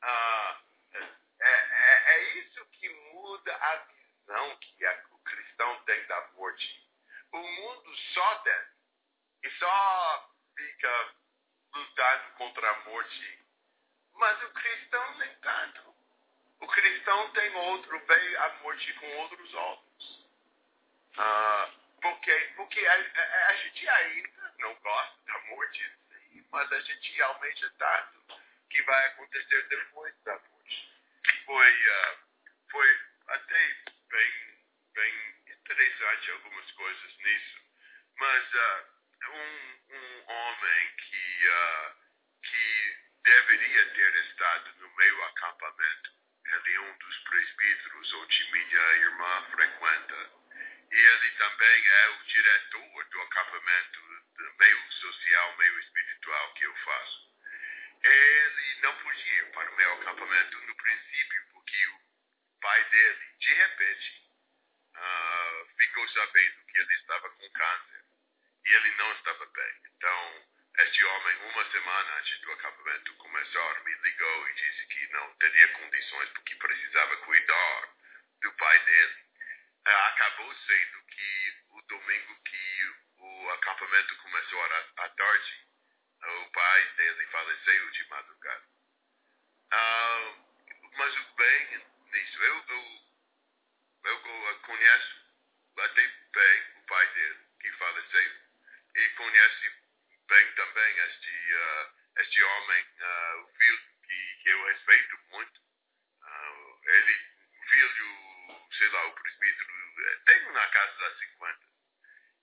Ah, 0.01 0.61
é, 0.93 0.99
é, 1.39 2.15
é 2.15 2.23
isso 2.39 2.65
que 2.67 2.89
muda 3.13 3.55
a 3.55 3.75
visão 3.75 4.57
que 4.57 4.85
a, 4.85 5.03
o 5.11 5.19
cristão 5.19 5.83
tem 5.83 6.05
da 6.07 6.27
morte. 6.35 6.89
O 7.31 7.37
mundo 7.37 7.95
só 8.13 8.35
tem 8.39 8.65
e 9.43 9.49
só 9.51 10.33
fica 10.55 11.13
lutando 11.73 12.31
contra 12.37 12.69
a 12.69 12.79
morte. 12.85 13.39
Mas 14.13 14.43
o 14.43 14.49
cristão 14.51 15.17
nem 15.17 15.35
tanto. 15.35 15.95
O 16.61 16.67
cristão 16.67 17.31
tem 17.33 17.53
outro, 17.55 17.99
vê 18.05 18.37
a 18.37 18.49
morte 18.63 18.93
com 18.93 19.17
outros 19.17 19.53
olhos. 19.53 20.29
Ah, 21.17 21.69
porque 22.01 22.31
porque 22.55 22.85
a, 22.85 22.93
a, 22.93 23.47
a, 23.47 23.55
gente 23.55 23.89
ainda 23.89 24.53
não 24.59 24.75
gosta 24.75 25.15
da 25.25 25.39
morte 25.49 25.81
em 25.81 26.31
si, 26.33 26.47
mas 26.51 26.71
a 26.71 26.79
gente 26.79 27.21
realmente 27.35 27.69
tanto 27.77 28.41
que 28.69 28.81
vai 28.83 29.05
acontecer 29.07 29.67
depois 29.67 30.13
da 30.23 30.33
morte. 30.33 30.91
Foi, 31.45 31.87
uh, 31.87 32.17
foi 32.71 32.99
até 33.27 33.75
bem, 34.09 34.57
bem 34.93 35.35
interessante 35.47 36.31
algumas 36.31 36.71
coisas 36.71 37.17
nisso. 37.17 37.61
Mas 38.17 38.53
uh, 38.53 38.85
um, 39.31 39.95
um 39.95 40.31
homem 40.31 40.95
que, 40.95 41.47
uh, 41.47 41.95
que 42.43 42.97
deveria 43.23 43.89
ter 43.93 44.15
estado 44.27 44.73
no 44.79 44.95
meio 44.95 45.23
acampamento. 45.25 46.15
Ele 46.45 46.73
é 46.75 46.79
um 46.79 46.97
dos 46.97 47.17
presbíteros 47.17 48.13
onde 48.13 48.51
minha 48.51 48.93
irmã 48.97 49.47
frequenta. 49.51 50.45
E 50.91 50.95
ele 50.95 51.31
também 51.31 51.87
é 51.87 52.09
o 52.09 52.23
diretor 52.23 53.03
do 53.05 53.21
acampamento 53.21 54.05
meio 54.59 54.91
social, 54.91 55.57
meio 55.57 55.79
espiritual 55.79 56.53
que 56.53 56.63
eu 56.63 56.75
faço. 56.77 57.31
Ele 58.03 58.81
não 58.81 58.95
podia 58.97 59.33
ir 59.33 59.51
para 59.51 59.71
o 59.71 59.75
meu 59.75 59.93
acampamento 59.93 60.61
no 60.61 60.75
princípio, 60.75 61.45
porque 61.53 61.87
o 61.87 61.99
pai 62.61 62.89
dele, 62.89 63.25
de 63.39 63.53
repente, 63.53 64.31
uh, 64.95 65.67
sabendo 66.55 66.65
que 66.65 66.79
ele 66.79 66.93
estava 66.95 67.29
com 67.29 67.49
câncer 67.51 68.05
e 68.65 68.73
ele 68.73 68.95
não 68.95 69.11
estava 69.13 69.45
bem. 69.45 69.73
Então, 69.95 70.45
este 70.79 71.05
homem, 71.05 71.35
uma 71.51 71.71
semana 71.71 72.17
antes 72.17 72.41
do 72.41 72.51
acampamento 72.51 73.13
começar, 73.15 73.83
me 73.83 73.93
ligou 73.95 74.49
e 74.49 74.53
disse 74.53 74.87
que 74.87 75.07
não 75.09 75.33
teria 75.35 75.67
condições 75.73 76.29
porque 76.29 76.55
precisava 76.55 77.17
cuidar 77.17 77.95
do 78.41 78.51
pai 78.53 78.79
dele. 78.85 79.25
Ah, 79.85 80.07
acabou 80.07 80.55
sendo 80.55 81.05
que 81.05 81.63
o 81.69 81.81
domingo 81.83 82.41
que 82.43 82.95
o 83.17 83.49
acampamento 83.51 84.15
começou 84.17 84.63
à 84.97 85.09
tarde, 85.09 85.67
o 86.23 86.51
pai 86.51 86.93
dele 86.95 87.27
faleceu 87.27 87.91
de 87.91 88.07
madrugada. 88.09 88.65
Uh, 89.73 90.91
mas 90.97 91.15
o 91.17 91.35
bem 91.35 91.85
nisso, 92.11 92.43
eu, 92.43 92.65
eu, 92.67 94.17
eu 94.47 94.59
conheço 94.61 95.25
até 95.83 96.24
bem 96.35 96.63
o 96.75 96.81
pai 96.87 97.07
dele 97.13 97.39
que 97.61 97.71
faleceu 97.77 98.31
e 98.95 99.09
conhece 99.11 99.73
bem 100.27 100.51
também 100.53 100.99
este, 100.99 101.53
uh, 101.53 102.19
este 102.19 102.43
homem, 102.43 102.85
uh, 102.99 103.41
o 103.41 103.47
filho 103.57 103.79
que, 104.03 104.43
que, 104.43 104.49
eu 104.49 104.65
respeito 104.65 105.19
muito. 105.29 105.61
Uh, 105.61 106.89
ele, 106.89 107.19
o 107.57 107.69
filho, 107.69 108.67
sei 108.77 108.89
lá, 108.89 109.05
o 109.07 109.13
presbítero, 109.13 109.69
eh, 109.97 110.19
tem 110.25 110.51
na 110.51 110.67
casa 110.67 110.97
das 110.97 111.19
50. 111.19 111.59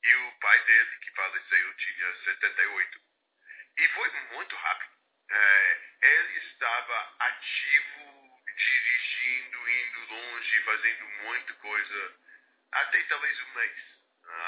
E 0.04 0.14
o 0.14 0.32
pai 0.40 0.64
dele, 0.64 0.98
que 0.98 1.10
faleceu, 1.12 1.74
tinha 1.74 2.14
78. 2.24 3.00
E 3.78 3.88
foi 3.88 4.10
muito 4.32 4.56
rápido. 4.56 4.92
É, 5.30 5.80
ele 6.02 6.38
estava 6.38 7.16
ativo, 7.20 8.42
dirigindo, 8.56 9.70
indo 9.70 10.00
longe, 10.06 10.62
fazendo 10.62 11.04
muita 11.24 11.54
coisa, 11.54 12.21
até 12.72 13.02
talvez 13.04 13.40
um 13.40 13.54
mês 13.54 13.76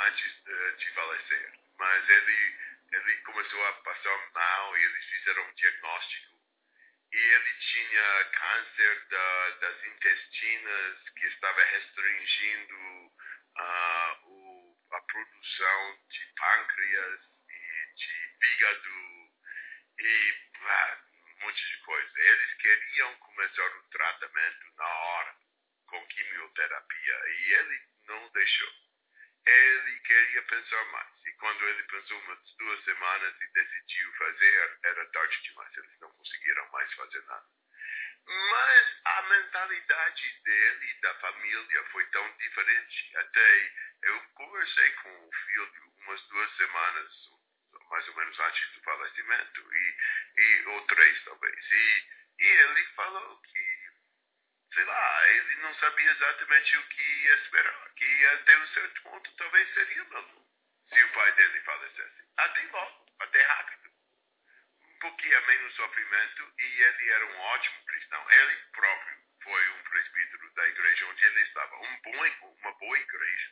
antes 0.06 0.44
de, 0.44 0.76
de 0.76 0.90
falecer 0.92 1.64
mas 1.78 2.08
ele, 2.08 2.56
ele 2.92 3.16
começou 3.22 3.64
a 3.66 3.72
passar 3.74 4.30
mal 4.32 4.78
e 4.78 4.84
eles 4.84 5.04
fizeram 5.06 5.44
um 5.44 5.54
diagnóstico. 5.54 6.34
E 7.12 7.16
ele 7.16 7.54
tinha 7.54 8.24
câncer 8.32 9.06
da, 9.08 9.50
das 9.60 9.84
intestinas 9.84 11.08
que 11.10 11.26
estava 11.26 11.62
restringindo 11.62 12.76
uh, 12.76 14.20
o, 14.24 14.78
a 14.92 15.00
produção 15.00 15.98
de 16.10 16.26
pâncreas 16.36 17.20
e 17.48 17.94
de 17.94 18.36
fígado 18.40 18.90
e 20.00 20.34
ah, 20.66 20.98
um 21.26 21.44
monte 21.44 21.70
de 21.70 21.78
coisa. 21.82 22.18
Eles 22.18 22.54
queriam 22.54 23.14
começar 23.16 23.76
o 23.76 23.82
tratamento 23.90 24.74
na 24.76 24.88
hora 24.88 25.36
com 25.86 26.06
quimioterapia 26.06 27.28
e 27.28 27.52
ele 27.54 27.93
não 28.06 28.28
deixou 28.30 28.84
ele 29.46 30.00
queria 30.00 30.42
pensar 30.42 30.84
mais. 30.86 31.26
E 31.26 31.32
quando 31.32 31.68
ele 31.68 31.82
pensou 31.84 32.18
umas 32.20 32.38
duas 32.56 32.84
semanas 32.84 33.34
e 33.40 33.52
decidiu 33.52 34.12
fazer, 34.14 34.78
era 34.84 35.06
tarde 35.06 35.42
demais. 35.42 35.76
Eles 35.76 36.00
não 36.00 36.10
conseguiram 36.12 36.70
mais 36.70 36.92
fazer 36.94 37.22
nada. 37.24 37.46
Mas 38.26 39.00
a 39.04 39.22
mentalidade 39.22 40.40
dele 40.44 40.90
e 40.90 41.00
da 41.00 41.14
família 41.16 41.84
foi 41.92 42.06
tão 42.06 42.36
diferente. 42.38 43.16
Até 43.16 43.72
eu 44.04 44.20
conversei 44.34 44.90
com 44.92 45.28
o 45.28 45.32
filho 45.32 45.92
umas 45.98 46.22
duas 46.28 46.56
semanas, 46.56 47.12
mais 47.90 48.08
ou 48.08 48.16
menos 48.16 48.40
antes 48.40 48.72
do 48.72 48.80
falecimento, 48.80 49.74
e, 49.74 49.96
e 50.38 50.66
ou 50.68 50.86
três 50.86 51.24
talvez. 51.24 51.70
E, 51.70 52.04
e 52.40 52.46
ele 52.46 52.84
falou 52.94 53.42
que 53.42 53.63
sei 54.74 54.84
lá, 54.84 55.28
ele 55.28 55.56
não 55.56 55.74
sabia 55.74 56.10
exatamente 56.10 56.76
o 56.76 56.88
que 56.88 57.02
ia 57.02 57.34
esperar, 57.36 57.90
que 57.94 58.26
até 58.26 58.58
um 58.58 58.66
certo 58.68 59.02
ponto 59.02 59.36
talvez 59.36 59.74
seria 59.74 60.04
mesmo, 60.04 60.46
se 60.88 61.02
o 61.02 61.12
pai 61.12 61.32
dele 61.32 61.60
falecesse. 61.60 62.24
Até 62.36 62.62
logo, 62.72 63.06
até 63.20 63.42
rápido. 63.42 63.90
Porque 65.00 65.28
é 65.32 65.40
menos 65.46 65.74
sofrimento 65.74 66.52
e 66.58 66.82
ele 66.82 67.10
era 67.10 67.26
um 67.26 67.38
ótimo 67.38 67.84
cristão. 67.84 68.30
Ele 68.30 68.56
próprio 68.72 69.18
foi 69.42 69.68
um 69.68 69.82
presbítero 69.82 70.54
da 70.54 70.66
igreja 70.66 71.06
onde 71.06 71.26
ele 71.26 71.40
estava, 71.42 71.76
um 71.76 72.00
bom, 72.00 72.54
uma 72.60 72.72
boa 72.72 72.98
igreja. 72.98 73.50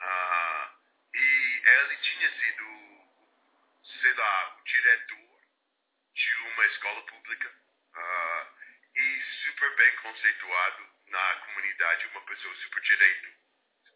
Ah, 0.00 0.74
e 1.14 1.62
ele 1.64 1.96
tinha 1.98 2.30
sido, 2.32 2.64
sei 4.00 4.12
lá, 4.14 4.56
o 4.56 4.64
diretor 4.64 5.40
de 6.14 6.36
uma 6.36 6.66
escola 6.66 7.06
pública. 7.06 7.54
Ah, 7.94 8.33
e 8.96 9.22
super 9.44 9.74
bem 9.76 9.96
conceituado 9.96 10.88
na 11.08 11.34
comunidade, 11.36 12.06
uma 12.08 12.20
pessoa 12.22 12.54
super 12.56 12.80
direito, 12.82 13.28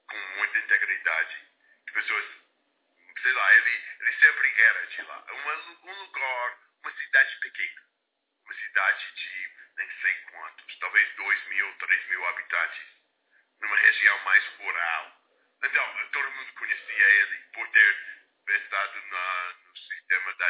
com 0.08 0.16
muita 0.36 0.58
integridade. 0.58 1.48
Pessoas, 1.92 2.24
sei 3.22 3.32
lá, 3.32 3.54
ele, 3.54 3.84
ele 4.00 4.12
sempre 4.18 4.60
era 4.60 4.86
de 4.86 5.02
lá. 5.02 5.24
Uma, 5.32 5.54
um 5.84 6.02
lugar, 6.02 6.58
uma 6.82 6.92
cidade 6.92 7.38
pequena, 7.40 7.82
uma 8.44 8.54
cidade 8.54 9.14
de 9.14 9.58
nem 9.76 9.90
sei 10.00 10.14
quantos, 10.30 10.78
talvez 10.78 11.14
dois 11.14 11.44
mil, 11.46 11.74
três 11.78 12.06
mil 12.08 12.26
habitantes, 12.26 12.86
numa 13.60 13.76
região 13.76 14.18
mais 14.24 14.44
rural. 14.58 15.22
Então, 15.62 16.08
todo 16.12 16.30
mundo 16.30 16.52
conhecia 16.54 17.10
ele 17.10 17.38
por 17.52 17.68
ter 17.70 18.18
estado 18.48 19.06
na, 19.06 19.54
no 19.54 19.76
sistema 19.76 20.34
da 20.34 20.48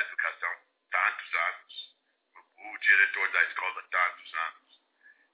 diretor 2.80 3.28
da 3.30 3.44
escola 3.44 3.82
tá 3.82 4.08
tantos 4.08 4.34
anos. 4.34 4.68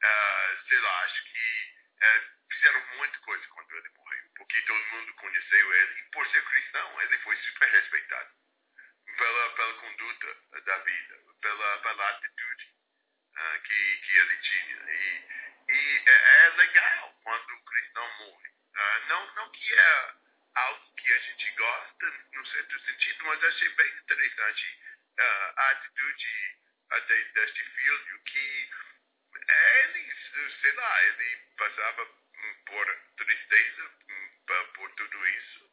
Uh, 0.03 0.69
sei 0.69 0.79
lá, 0.81 1.05
acho 1.05 1.25
que 1.25 1.75
uh, 2.03 2.53
fizeram 2.53 2.87
muita 2.97 3.19
coisa 3.21 3.47
quando 3.49 3.77
ele 3.77 3.89
morreu, 3.97 4.25
porque 4.37 4.61
todo 4.63 4.85
mundo 4.91 5.15
conheceu 5.15 5.75
ele 5.75 6.01
e 6.01 6.11
por 6.11 6.27
ser 6.29 6.45
cristão 6.45 7.03
ele 7.03 7.19
foi 7.19 7.37
super 7.37 7.71
respeitado 7.71 8.31
pela, 9.17 9.51
pela 9.55 9.75
conduta 9.75 10.37
da 10.65 10.79
vida, 10.79 11.19
pela, 11.41 11.79
pela 11.79 12.11
atitude 12.11 12.75
uh, 13.37 13.63
que, 13.63 13.97
que 13.99 14.17
ele 14.19 14.37
tinha. 14.39 14.77
E, 14.91 15.25
e 15.69 16.03
é, 16.07 16.47
é 16.47 16.49
legal 16.57 17.15
quando 17.23 17.51
o 17.51 17.65
cristão 17.65 18.19
morre. 18.19 18.51
não, 19.09 19.35
não 19.35 19.51
que 19.51 19.73
é 19.73 20.15
algo 20.57 20.95
que 20.97 21.13
a 21.13 21.19
gente 21.19 21.51
gosta, 21.53 22.07
no 22.33 22.47
certo 22.47 22.79
sentido, 22.81 23.25
mas 23.25 23.45
achei 23.45 23.69
bem 23.71 23.93
interessante 23.97 24.79
a 25.17 25.71
atitude 25.71 26.64
até 26.97 27.23
deste 27.25 27.65
filho 27.65 28.21
que 28.25 28.71
ele, 29.49 30.15
sei 30.61 30.73
lá, 30.73 31.05
ele 31.05 31.37
passava 31.57 32.07
por 32.67 32.97
tristeza 33.17 33.91
por 34.75 34.91
tudo 34.93 35.27
isso, 35.27 35.71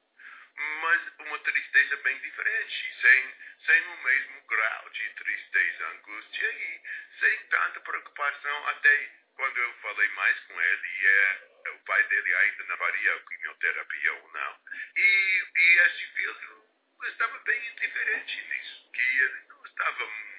mas 0.82 1.02
uma 1.20 1.40
tristeza 1.40 1.98
bem 1.98 2.18
diferente, 2.20 2.96
sem, 3.02 3.36
sem 3.66 3.82
o 3.88 4.04
mesmo 4.04 4.42
grau 4.48 4.90
de 4.90 5.10
tristeza, 5.12 5.88
angústia 5.90 6.52
e 6.52 6.82
sem 7.20 7.48
tanta 7.48 7.80
preocupação 7.82 8.68
até 8.68 9.12
quando 9.36 9.58
eu 9.58 9.74
falei 9.82 10.08
mais 10.10 10.40
com 10.42 10.62
ele 10.62 10.88
e 10.88 11.06
é, 11.08 11.70
o 11.72 11.80
pai 11.80 12.04
dele 12.06 12.36
ainda 12.36 12.64
não 12.66 12.78
faria 12.78 13.20
quimioterapia 13.20 14.14
ou 14.14 14.32
não. 14.32 14.60
E, 14.96 15.44
e 15.56 15.80
esse 15.80 16.08
filho 16.14 16.72
estava 17.04 17.40
bem 17.40 17.68
indiferente 17.72 18.42
nisso, 18.42 18.92
que 18.94 19.02
ele 19.02 19.42
não 19.48 19.66
estava, 19.66 20.06
sei 20.06 20.31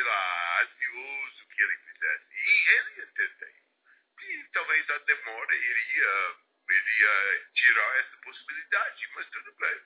lá, 0.00 0.62
ansioso 0.62 1.48
que 1.48 1.62
ele 1.62 1.76
fizesse. 1.76 2.34
E 2.34 2.70
ele 2.70 3.02
entendeu. 3.02 3.54
E 4.20 4.44
talvez 4.52 4.90
a 4.90 4.98
demora 4.98 5.54
iria, 5.54 6.36
iria 6.70 7.48
tirar 7.54 7.96
essa 7.98 8.16
possibilidade, 8.18 9.08
mas 9.14 9.26
tudo 9.30 9.52
bem. 9.56 9.82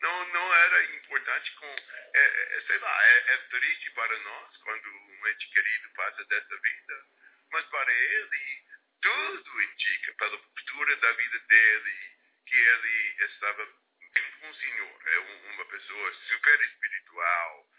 Não, 0.00 0.28
não 0.28 0.54
era 0.54 0.84
importante 0.96 1.52
com, 1.56 1.66
é, 1.66 2.56
é, 2.56 2.60
sei 2.66 2.78
lá, 2.78 3.04
é, 3.04 3.34
é 3.34 3.36
triste 3.48 3.90
para 3.90 4.18
nós 4.18 4.56
quando 4.58 4.86
um 4.88 5.28
ente 5.28 5.48
querido 5.50 5.90
passa 5.94 6.24
dessa 6.24 6.56
vida, 6.56 7.06
mas 7.50 7.64
para 7.66 7.92
ele 7.92 8.70
tudo 9.02 9.62
indica, 9.62 10.14
pela 10.14 10.38
postura 10.38 10.96
da 10.96 11.12
vida 11.12 11.38
dele, 11.38 12.16
que 12.46 12.56
ele 12.56 13.24
estava 13.24 13.66
bem 14.12 14.50
o 14.50 14.54
Senhor. 14.54 15.02
É 15.06 15.18
uma 15.18 15.64
pessoa 15.66 16.14
super 16.28 16.60
espiritual. 16.60 17.69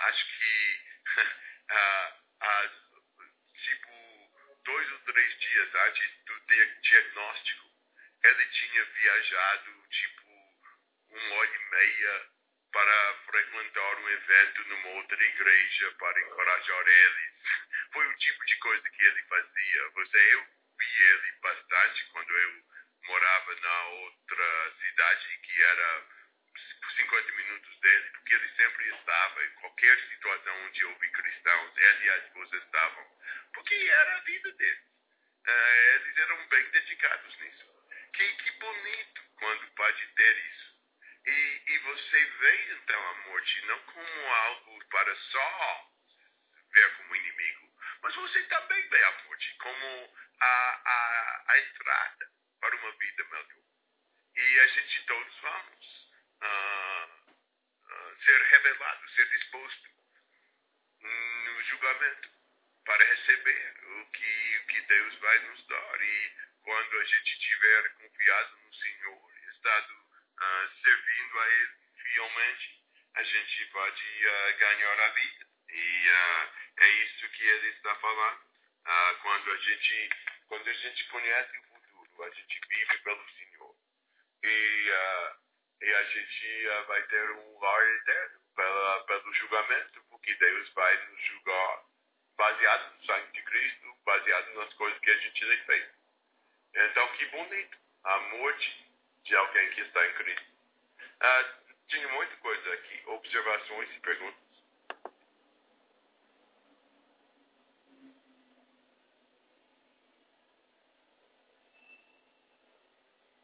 Acho 0.00 0.24
que 0.38 0.80
uh, 1.70 2.20
tipo 3.54 3.90
dois 4.64 4.92
ou 4.92 4.98
três 5.00 5.38
dias 5.40 5.74
antes 5.74 6.24
do 6.24 6.40
diagnóstico, 6.80 7.70
ele 8.24 8.46
tinha 8.46 8.84
viajado 8.84 9.88
tipo 9.90 10.22
uma 11.10 11.34
hora 11.34 11.54
e 11.54 11.70
meia 11.70 12.30
para 12.72 13.14
frequentar 13.26 13.96
um 13.98 14.08
evento 14.08 14.68
numa 14.68 14.88
outra 14.90 15.22
igreja 15.22 15.92
para 15.98 16.20
encorajar 16.20 16.88
eles. 16.88 17.32
Foi 17.92 18.06
o 18.06 18.16
tipo 18.18 18.44
de 18.46 18.56
coisa 18.58 18.90
que 18.90 19.04
ele 19.04 19.22
fazia. 19.24 19.90
Você, 19.90 20.34
eu 20.34 20.46
vi 20.78 21.02
ele 21.02 21.32
bastante 21.42 22.04
quando 22.12 22.30
eu 22.30 22.64
morava 23.04 23.54
na 23.56 23.82
outra 23.88 24.74
cidade 24.80 25.38
que 25.38 25.62
era 25.62 26.19
50 26.96 27.32
minutos 27.32 27.80
dele, 27.80 28.10
porque 28.10 28.34
ele 28.34 28.48
sempre 28.56 28.88
estava 28.88 29.44
em 29.44 29.50
qualquer 29.54 29.98
situação 30.08 30.66
onde 30.66 30.84
vi 30.84 31.10
cristãos, 31.10 31.76
ele 31.76 32.04
e 32.04 32.10
a 32.10 32.18
esposa 32.18 32.56
estavam, 32.56 33.06
porque 33.54 33.74
era 33.74 34.16
a 34.16 34.20
vida 34.20 34.52
deles. 34.52 34.90
Uh, 35.46 35.94
eles 35.94 36.18
eram 36.18 36.48
bem 36.48 36.70
dedicados 36.70 37.38
nisso. 37.38 37.64
Que, 38.12 38.28
que 38.36 38.50
bonito 38.52 39.22
quando 39.36 39.70
pode 39.74 40.06
ter 40.08 40.38
isso. 40.38 40.70
E, 41.26 41.62
e 41.66 41.78
você 41.78 42.24
vê 42.24 42.72
então 42.72 43.08
a 43.10 43.14
morte 43.28 43.66
não 43.66 43.78
como 43.82 44.26
algo 44.26 44.84
para 44.86 45.16
só 45.16 45.90
ver 46.72 46.96
como 46.96 47.16
inimigo, 47.16 47.72
mas 48.02 48.14
você 48.14 48.42
também 48.44 48.88
vê 48.88 49.02
a 49.04 49.22
morte 49.24 49.56
como 49.58 50.14
a, 50.40 50.46
a, 50.46 51.44
a 51.48 51.58
estrada 51.58 52.30
para 52.60 52.76
uma 52.76 52.92
vida 52.92 53.24
melhor. 53.24 53.60
E 54.36 54.60
a 54.60 54.66
gente 54.68 55.06
todos 55.06 55.36
vamos 55.40 56.10
uh, 56.42 57.34
uh, 57.92 58.24
ser 58.24 58.40
revelados, 58.42 58.99
ser 59.14 59.28
disposto 59.30 59.88
no 61.00 61.62
julgamento 61.62 62.30
para 62.84 63.04
receber 63.04 63.74
o 63.82 64.06
que, 64.10 64.58
o 64.58 64.66
que 64.66 64.80
Deus 64.82 65.14
vai 65.16 65.38
nos 65.46 65.66
dar. 65.66 66.02
E 66.02 66.32
quando 66.62 66.98
a 66.98 67.04
gente 67.04 67.38
tiver 67.38 67.88
confiado 67.94 68.56
no 68.64 68.74
Senhor, 68.74 69.30
estado 69.52 69.92
uh, 69.94 70.82
servindo 70.82 71.38
a 71.38 71.48
Ele 71.48 71.74
fielmente, 72.02 72.82
a 73.14 73.22
gente 73.22 73.66
pode 73.66 74.26
uh, 74.26 74.58
ganhar 74.58 75.00
a 75.00 75.08
vida. 75.08 75.46
E 75.68 76.08
uh, 76.08 76.50
é 76.78 76.88
isso 77.04 77.28
que 77.30 77.44
Ele 77.44 77.68
está 77.68 77.94
falando. 77.96 78.40
quando, 79.22 79.52
a 79.52 79.56
gente, 79.58 80.10
quando 80.48 80.68
a 80.68 80.72
gente 80.72 81.04
conhece 81.08 81.58
o 81.58 81.62
futuro, 81.62 82.24
a 82.24 82.30
gente 82.30 82.60
vive 82.68 82.98
pelo 82.98 83.30
Senhor. 83.30 83.76
E, 84.42 84.88
e 85.82 85.94
a 85.94 86.02
gente 86.04 86.66
vai 86.86 87.02
ter 87.02 87.30
um 87.30 87.58
lar 87.60 87.88
eterno 87.96 88.39
pelo 89.06 89.34
julgamento, 89.34 90.02
porque 90.10 90.34
Deus 90.34 90.68
vai 90.70 91.06
nos 91.06 91.20
julgar 91.22 91.84
baseado 92.36 92.94
no 92.94 93.04
sangue 93.04 93.32
de 93.32 93.42
Cristo, 93.42 93.96
baseado 94.04 94.54
nas 94.54 94.72
coisas 94.74 94.98
que 95.00 95.10
a 95.10 95.18
gente 95.18 95.46
tem 95.46 95.64
feito. 95.64 95.94
Então, 96.74 97.08
que 97.16 97.26
bonito. 97.26 97.78
A 98.04 98.18
morte 98.18 98.90
de 99.24 99.36
alguém 99.36 99.70
que 99.70 99.80
está 99.82 100.06
em 100.06 100.14
Cristo. 100.14 100.50
Ah, 101.20 101.54
tinha 101.88 102.08
muita 102.08 102.36
coisa 102.36 102.74
aqui, 102.74 103.02
observações 103.06 103.90
e 103.94 104.00
perguntas. 104.00 104.40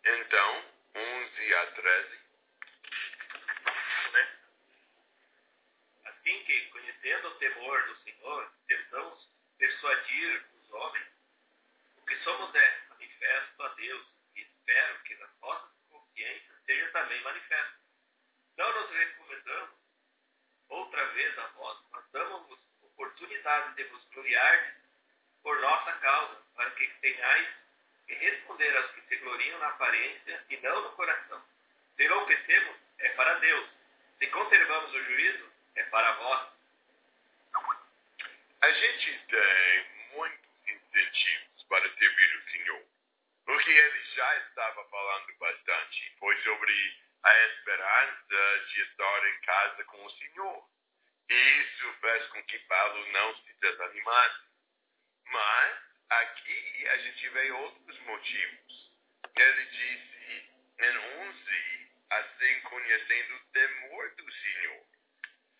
Então, 0.04 0.64
11 0.94 1.54
a 1.54 1.66
13. 1.72 2.20
Né? 4.12 4.36
Assim 6.04 6.44
que, 6.44 6.60
conhecendo 6.70 7.28
o 7.28 7.34
temor 7.38 7.82
do 7.86 7.96
Senhor, 8.02 8.52
tentamos 8.66 9.28
persuadir 9.58 10.44
os 10.54 10.70
homens, 10.70 11.08
o 11.96 12.06
que 12.06 12.16
somos 12.18 12.54
é 12.54 12.80
manifesto 12.88 13.62
a 13.62 13.68
Deus 13.68 14.16
espero 14.66 14.98
que 15.04 15.14
na 15.16 15.28
nossa 15.40 15.70
consciência 15.90 16.54
seja 16.66 16.90
também 16.90 17.20
manifesto. 17.22 17.76
Não 18.56 18.72
nos 18.72 18.90
recomendamos 18.90 19.76
outra 20.68 21.06
vez 21.12 21.38
a 21.38 21.46
vós, 21.48 21.78
mas 21.92 22.04
damos-vos 22.10 22.58
oportunidade 22.82 23.74
de 23.74 23.84
vos 23.84 24.04
gloriar 24.06 24.76
por 25.42 25.60
nossa 25.60 25.92
causa, 25.92 26.42
para 26.56 26.70
que 26.72 26.86
tenhais 27.00 27.48
que 28.06 28.14
responder 28.14 28.76
aos 28.76 28.90
que 28.92 29.02
se 29.02 29.16
gloriam 29.16 29.58
na 29.58 29.68
aparência 29.68 30.44
e 30.48 30.56
não 30.58 30.82
no 30.82 30.90
coração. 30.92 31.42
Se 31.96 32.04
enlouquecemos, 32.04 32.76
é 32.98 33.08
para 33.10 33.34
Deus. 33.38 33.70
Se 34.18 34.26
conservamos 34.28 34.92
o 34.92 35.04
juízo, 35.04 35.52
é 35.76 35.82
para 35.84 36.12
vós. 36.12 36.48
A 38.62 38.72
gente 38.72 39.26
tem 39.26 39.86
muitos 40.12 40.68
incentivos 40.68 41.62
para 41.68 41.88
servir 41.94 42.36
o 42.36 42.50
Senhor. 42.50 42.86
O 43.46 43.58
que 43.58 43.70
ele 43.70 44.04
já 44.14 44.36
estava 44.38 44.84
falando 44.88 45.38
bastante 45.38 46.16
foi 46.18 46.36
sobre 46.42 46.98
a 47.22 47.46
esperança 47.46 48.64
de 48.68 48.80
estar 48.82 49.28
em 49.28 49.40
casa 49.42 49.84
com 49.84 50.04
o 50.04 50.10
Senhor. 50.10 50.68
Isso 51.28 51.92
fez 52.00 52.26
com 52.28 52.42
que 52.44 52.58
Paulo 52.60 53.06
não 53.12 53.36
se 53.36 53.52
desanimasse. 53.60 54.42
Mas 55.26 55.78
aqui 56.10 56.88
a 56.88 56.96
gente 56.98 57.28
vê 57.28 57.50
outros 57.52 57.98
motivos. 58.00 58.92
Ele 59.36 59.64
disse 59.66 60.50
em 60.80 60.98
11, 60.98 61.90
assim 62.10 62.60
conhecendo 62.62 63.36
o 63.36 63.44
temor 63.52 64.10
do 64.16 64.32
Senhor, 64.32 64.86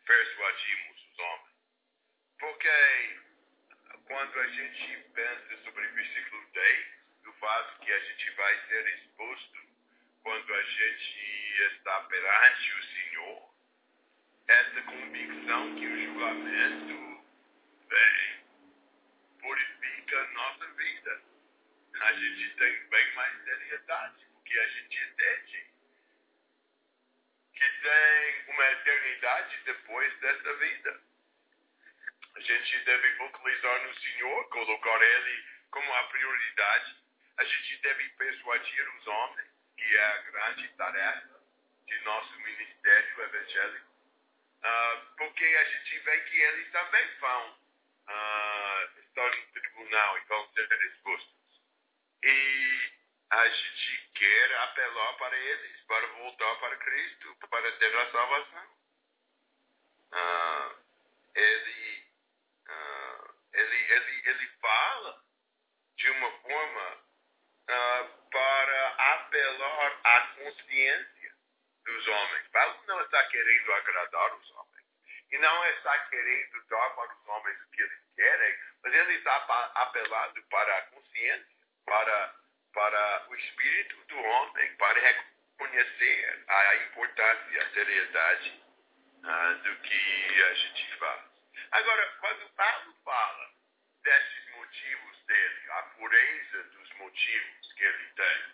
persuadimos 0.04 1.06
os 1.12 1.18
homens. 1.18 1.56
Porque 2.38 2.68
pensa 5.14 5.56
sobre 5.64 5.86
o 5.86 6.46
10, 6.52 6.86
do 7.24 7.32
fato 7.34 7.80
que 7.80 7.92
a 7.92 7.98
gente 7.98 8.30
vai 8.32 8.66
ser 8.68 8.88
exposto 8.88 9.58
quando 10.22 10.54
a 10.54 10.62
gente 10.62 11.62
está 11.72 12.00
perante 12.02 12.72
o 12.72 12.82
Senhor, 12.82 13.54
essa 14.48 14.82
convicção 14.82 15.74
que 15.76 15.86
o 15.86 16.04
julgamento 16.04 17.24
vem, 17.88 18.44
purifica 19.40 20.26
nossa 20.32 20.66
vida. 20.66 21.22
A 22.00 22.12
gente 22.12 22.56
tem 22.56 22.88
bem 22.88 23.14
mais 23.14 23.44
seriedade, 23.44 24.26
porque 24.34 24.58
a 24.58 24.68
gente 24.68 24.98
entende 24.98 25.66
que 27.52 27.70
tem 27.82 28.54
uma 28.54 28.72
eternidade 28.72 29.60
depois 29.64 30.18
dessa 30.18 30.54
vida. 30.56 31.00
A 32.36 32.40
gente 32.40 32.78
deve 32.84 33.16
focalizar 33.16 33.82
no 33.86 33.94
Senhor, 34.00 34.48
colocar 34.50 35.02
Ele 35.02 35.44
como 35.70 35.92
a 35.94 36.02
prioridade 36.04 37.06
a 37.38 37.44
gente 37.44 37.76
deve 37.82 38.08
persuadir 38.10 38.88
os 38.96 39.06
homens, 39.06 39.48
que 39.76 39.96
é 39.96 40.04
a 40.04 40.22
grande 40.22 40.68
tarefa 40.70 41.40
de 41.86 42.00
nosso 42.00 42.40
ministério 42.40 43.22
evangélico, 43.22 43.92
uh, 44.64 45.16
porque 45.18 45.44
a 45.44 45.64
gente 45.64 45.98
vê 45.98 46.20
que 46.20 46.40
eles 46.40 46.72
também 46.72 47.06
vão 47.20 47.50
uh, 47.52 49.00
estar 49.00 49.36
no 49.36 49.46
tribunal 49.52 50.18
e 50.18 50.20
vão 50.24 50.50
ser 50.52 50.72
expostos. 50.86 51.60
E 52.22 52.92
a 53.30 53.48
gente 53.48 54.10
quer 54.14 54.54
apelar 54.60 55.12
para 55.18 55.36
eles, 55.36 55.80
para 55.82 56.06
voltar 56.06 56.56
para 56.56 56.76
Cristo, 56.78 57.36
para 57.50 57.72
ter 57.72 57.96
a 57.96 58.10
salvação. 58.10 58.76
Uh, 60.12 60.76
ele, 61.34 61.85
ele, 63.92 64.22
ele, 64.28 64.46
fala 64.60 65.22
de 65.96 66.10
uma 66.10 66.30
forma 66.40 67.06
uh, 67.70 68.30
para 68.30 68.88
apelar 69.14 70.00
à 70.04 70.20
consciência 70.38 71.34
dos 71.84 72.08
homens. 72.08 72.48
Paulo 72.48 72.82
não 72.86 73.00
está 73.02 73.22
querendo 73.24 73.72
agradar 73.72 74.34
os 74.34 74.50
homens. 74.50 74.86
E 75.30 75.38
não 75.38 75.66
está 75.66 75.98
querendo 76.06 76.66
dar 76.68 76.90
para 76.90 77.14
os 77.14 77.28
homens 77.28 77.60
o 77.60 77.70
que 77.70 77.82
eles 77.82 77.98
querem, 78.14 78.58
mas 78.82 78.94
ele 78.94 79.14
está 79.14 79.36
apelando 79.74 80.42
para 80.44 80.78
a 80.78 80.82
consciência, 80.82 81.56
para, 81.84 82.34
para 82.72 83.26
o 83.28 83.34
espírito 83.34 83.96
do 84.06 84.18
homem, 84.18 84.76
para 84.76 85.00
reconhecer 85.00 86.44
a 86.48 86.76
importância, 86.76 87.62
a 87.62 87.70
seriedade 87.70 88.62
uh, 89.24 89.54
do 89.62 89.76
que 89.80 90.42
a 90.44 90.54
gente 90.54 90.96
faz. 90.96 91.36
Agora, 91.72 92.16
quando 92.20 92.54
Paulo 92.54 92.94
fala 93.04 93.55
motivos 94.76 95.24
dele, 95.26 95.70
a 95.70 95.82
pureza 95.96 96.62
dos 96.64 96.92
motivos 96.94 97.72
que 97.72 97.84
ele 97.84 98.10
tem, 98.10 98.44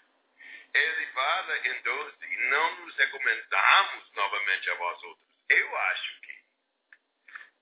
ele 0.74 1.06
fala 1.06 1.58
em 1.68 1.82
12, 1.82 2.36
não 2.48 2.76
nos 2.80 2.96
recomendamos 2.96 4.12
novamente 4.12 4.70
a 4.70 4.74
vós 4.74 5.02
outros. 5.02 5.28
Eu 5.48 5.76
acho 5.76 6.20
que 6.20 6.44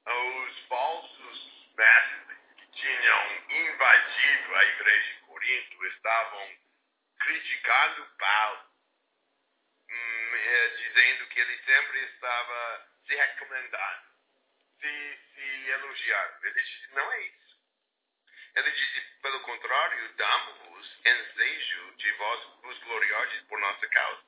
os 0.06 0.58
falsos 0.66 1.72
mestres 1.76 2.38
que 2.56 2.66
tinham 2.72 3.42
invadido 3.48 4.54
a 4.54 4.64
igreja 4.64 5.14
de 5.14 5.20
Corinto 5.22 5.86
estavam 5.86 6.58
criticando 7.18 8.06
Paulo, 8.18 8.70
hum, 9.88 10.34
eh, 10.36 10.68
dizendo 10.76 11.26
que 11.28 11.40
ele 11.40 11.58
sempre 11.64 12.00
estava 12.04 12.88
se 13.06 13.14
recomendando, 13.14 14.04
se, 14.80 15.18
se 15.34 15.70
elogiando. 15.70 16.46
Ele 16.46 16.62
disse, 16.62 16.94
não 16.94 17.12
é 17.12 17.20
isso. 17.22 17.39
Ele 18.61 18.72
disse, 18.72 19.00
pelo 19.22 19.40
contrário, 19.40 20.12
damos-vos 20.16 20.98
ensejo 21.06 21.94
de 21.96 22.12
vós 22.12 22.46
os 22.64 22.78
gloriosos 22.80 23.40
por 23.48 23.58
nossa 23.58 23.88
causa, 23.88 24.22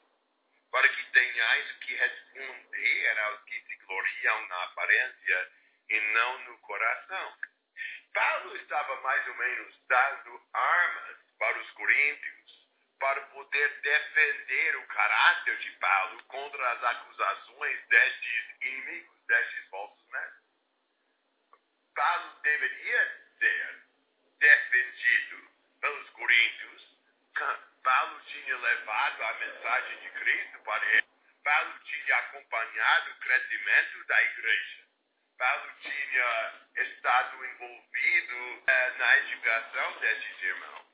para 0.70 0.88
que 0.88 1.04
tenhais 1.10 1.70
o 1.70 1.78
que 1.80 1.94
responder 1.94 3.18
aos 3.24 3.44
que 3.44 3.60
se 3.60 3.76
gloriam 3.84 4.46
na 4.48 4.64
aparência 4.64 5.52
e 5.90 6.00
não 6.14 6.38
no 6.44 6.58
coração. 6.60 7.36
Paulo 8.14 8.56
estava 8.56 8.98
mais 9.02 9.28
ou 9.28 9.34
menos 9.34 9.74
dando 9.86 10.42
armas 10.54 11.18
para 11.38 11.58
os 11.60 11.70
coríntios 11.72 12.68
para 13.00 13.20
poder 13.26 13.80
defender 13.82 14.76
o 14.76 14.86
caráter 14.86 15.58
de 15.58 15.70
Paulo 15.72 16.22
contra 16.24 16.72
as 16.72 16.84
acusações 16.84 17.86
destes 17.88 18.56
inimigos, 18.62 19.26
destes 19.26 19.68
falsos 19.68 20.08
mestres. 20.08 20.42
Paulo 21.94 22.40
deveria 22.40 23.28
ser 23.38 23.81
defendido 24.92 25.50
pelos 25.80 26.10
coríntios. 26.10 26.92
Paulo 27.82 28.20
tinha 28.26 28.56
levado 28.56 29.22
a 29.22 29.32
mensagem 29.34 29.98
de 30.00 30.10
Cristo 30.10 30.58
para 30.60 30.84
ele. 30.86 31.06
Paulo 31.42 31.78
tinha 31.84 32.16
acompanhado 32.18 33.10
o 33.10 33.16
crescimento 33.16 34.04
da 34.06 34.22
igreja. 34.22 34.82
Paulo 35.38 35.72
tinha 35.80 36.52
estado 36.76 37.44
envolvido 37.44 38.62
eh, 38.66 38.90
na 38.98 39.18
educação 39.18 39.98
desses 39.98 40.42
irmãos. 40.42 40.86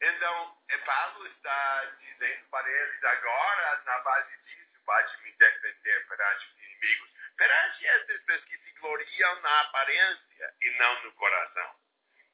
Então, 0.00 0.58
eh, 0.68 0.78
Paulo 0.78 1.26
está 1.28 1.84
dizendo 2.00 2.48
para 2.50 2.68
eles, 2.68 3.04
agora, 3.04 3.82
na 3.84 3.98
base 4.00 4.36
disso, 4.38 4.82
pode 4.84 5.22
me 5.22 5.32
defender 5.32 6.08
perante 6.08 6.46
os 6.46 6.58
inimigos, 6.58 7.10
perante 7.36 7.84
pessoas 8.06 8.44
que 8.46 8.58
se 8.58 8.72
gloriam 8.80 9.40
na 9.42 9.60
aparência 9.60 10.54
e 10.60 10.70
não 10.70 11.02
no 11.04 11.12
coração. 11.12 11.81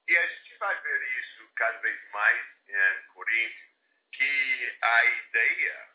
E 0.08 0.16
a 0.16 0.26
gente 0.26 0.54
vai 0.56 0.80
ver 0.80 1.18
isso 1.18 1.52
cada 1.54 1.78
vez 1.80 2.10
mais 2.12 2.46
em 2.66 3.06
Corinto, 3.12 3.62
que 4.12 4.78
a 4.80 5.04
ideia 5.04 5.88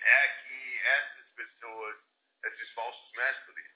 é 0.00 0.28
que 0.28 0.80
essas 0.82 1.28
pessoas, 1.36 1.96
esses 2.44 2.70
falsos 2.72 3.12
mestres, 3.12 3.66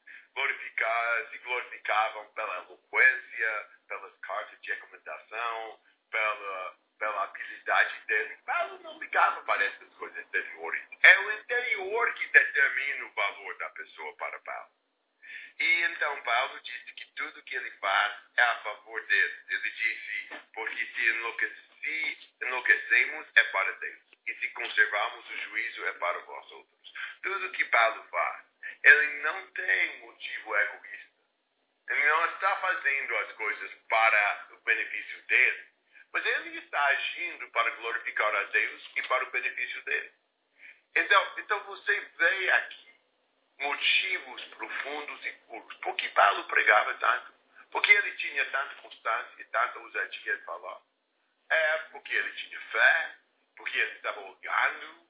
se 1.31 1.39
glorificavam 1.39 2.33
pela 2.33 2.57
eloquência, 2.65 3.69
pelas 3.87 4.19
cartas 4.21 4.61
de 4.61 4.73
recomendação, 4.73 5.81
pela, 6.11 6.77
pela 6.99 7.25
habilidade 7.25 8.07
dele. 8.07 8.39
Paulo 8.45 8.79
não 8.81 8.99
ligava 8.99 9.41
para 9.43 9.65
essas 9.65 9.95
coisas 9.95 10.19
exteriores. 10.19 10.83
É 11.03 11.19
o 11.21 11.33
interior 11.33 12.15
que 12.15 12.27
determina 12.27 13.05
o 13.05 13.13
valor 13.13 13.57
da 13.59 13.71
pessoa 13.71 14.17
para 14.17 14.41
Paulo. 14.41 14.71
E 15.59 15.83
então 15.83 16.23
Paulo 16.23 16.61
disse 16.61 16.93
que 16.95 17.07
tudo 17.15 17.43
que 17.43 17.55
ele 17.55 17.71
faz 17.73 18.15
é 18.37 18.43
a 18.43 18.57
favor 18.63 19.05
dele. 19.07 19.43
Ele 19.49 19.71
disse, 19.71 20.29
porque 20.55 20.87
se 20.87 21.07
enlouqueci, 21.07 22.19
enlouquecemos 22.43 23.27
é 23.35 23.45
para 23.45 23.73
Deus. 23.73 24.03
E 24.27 24.35
se 24.35 24.49
conservarmos 24.51 25.29
o 25.29 25.37
juízo 25.39 25.85
é 25.87 25.93
para 25.95 26.19
vós 26.21 26.51
outros. 26.53 26.93
Tudo 27.23 27.53
que 27.53 27.65
Paulo 27.67 28.03
faz, 28.11 28.47
ele 28.85 29.23
não 29.23 29.51
tem 29.53 29.99
motivo 30.01 30.57
egoísta. 30.57 31.11
Ele 31.89 32.07
não 32.07 32.25
está 32.27 32.57
fazendo 32.57 33.17
as 33.17 33.33
coisas 33.33 33.75
para 33.89 34.49
o 34.53 34.61
benefício 34.61 35.23
dele, 35.23 35.67
mas 36.13 36.25
ele 36.25 36.59
está 36.59 36.87
agindo 36.87 37.51
para 37.51 37.71
glorificar 37.71 38.35
a 38.35 38.43
Deus 38.45 38.91
e 38.97 39.03
para 39.03 39.25
o 39.25 39.31
benefício 39.31 39.83
dele. 39.83 40.13
Então, 40.95 41.35
então 41.39 41.65
você 41.65 42.01
vê 42.01 42.51
aqui 42.51 42.90
motivos 43.61 44.45
profundos 44.45 45.27
e 45.27 45.33
puros. 45.47 45.77
Por 45.79 45.95
que 45.97 46.09
Paulo 46.11 46.45
pregava 46.45 46.95
tanto? 46.95 47.33
Porque 47.71 47.91
ele 47.91 48.13
tinha 48.17 48.45
tanta 48.47 48.75
constância 48.77 49.43
e 49.43 49.45
tanta 49.45 49.79
ousadia 49.79 50.37
de 50.37 50.45
falar. 50.45 50.81
É 51.51 51.79
porque 51.91 52.15
ele 52.15 52.33
tinha 52.33 52.61
fé, 52.73 53.17
porque 53.57 53.79
ele 53.79 53.97
estava 53.97 54.21
olhando 54.21 55.09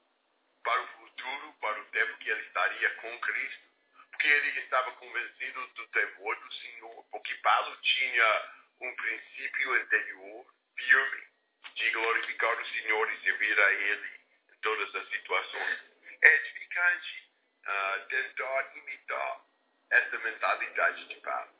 para 0.63 0.81
o 0.81 0.87
futuro, 0.87 1.53
para 1.59 1.81
o 1.81 1.85
tempo 1.85 2.17
que 2.17 2.29
ele 2.29 2.41
estaria 2.41 2.89
com 2.95 3.19
Cristo, 3.19 3.63
porque 4.11 4.27
ele 4.27 4.59
estava 4.59 4.91
convencido 4.93 5.67
do 5.67 5.87
temor 5.87 6.35
do 6.35 6.53
Senhor, 6.53 7.05
porque 7.11 7.33
Paulo 7.35 7.75
tinha 7.81 8.51
um 8.81 8.95
princípio 8.95 9.81
interior 9.81 10.45
firme 10.75 11.27
de 11.75 11.89
glorificar 11.91 12.59
o 12.59 12.65
Senhor 12.65 13.11
e 13.11 13.21
servir 13.21 13.59
a 13.59 13.71
Ele 13.73 14.19
em 14.51 14.59
todas 14.61 14.95
as 14.95 15.09
situações. 15.09 15.79
É 16.21 16.35
edificante 16.35 17.30
uh, 17.67 18.07
tentar 18.07 18.77
imitar 18.77 19.45
essa 19.89 20.17
mentalidade 20.19 21.07
de 21.07 21.15
Paulo 21.21 21.51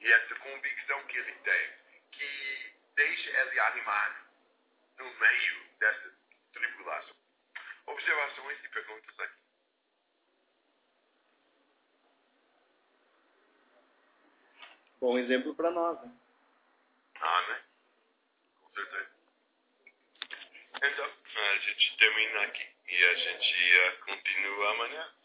e 0.00 0.12
essa 0.12 0.34
convicção 0.36 1.02
que 1.04 1.18
ele 1.18 1.34
tem, 1.34 1.72
que 2.12 2.72
deixa 2.94 3.30
ele 3.30 3.60
animado 3.60 4.16
no 4.98 5.10
meio 5.18 5.68
dessa 5.78 6.12
tribulação. 6.52 7.16
Observações 7.86 8.64
e 8.64 8.68
perguntas 8.68 9.20
aqui. 9.20 9.38
Bom 15.00 15.18
exemplo 15.18 15.54
para 15.54 15.70
nós, 15.70 16.00
né? 16.02 16.12
Ah, 17.20 17.42
né? 17.48 17.62
Com 18.60 18.70
certeza. 18.74 19.10
Então, 20.82 21.12
a 21.36 21.58
gente 21.58 21.96
termina 21.96 22.42
aqui 22.42 22.68
e 22.88 23.04
a 23.04 23.14
gente 23.14 23.78
uh, 23.78 24.04
continua 24.04 24.70
amanhã. 24.72 25.17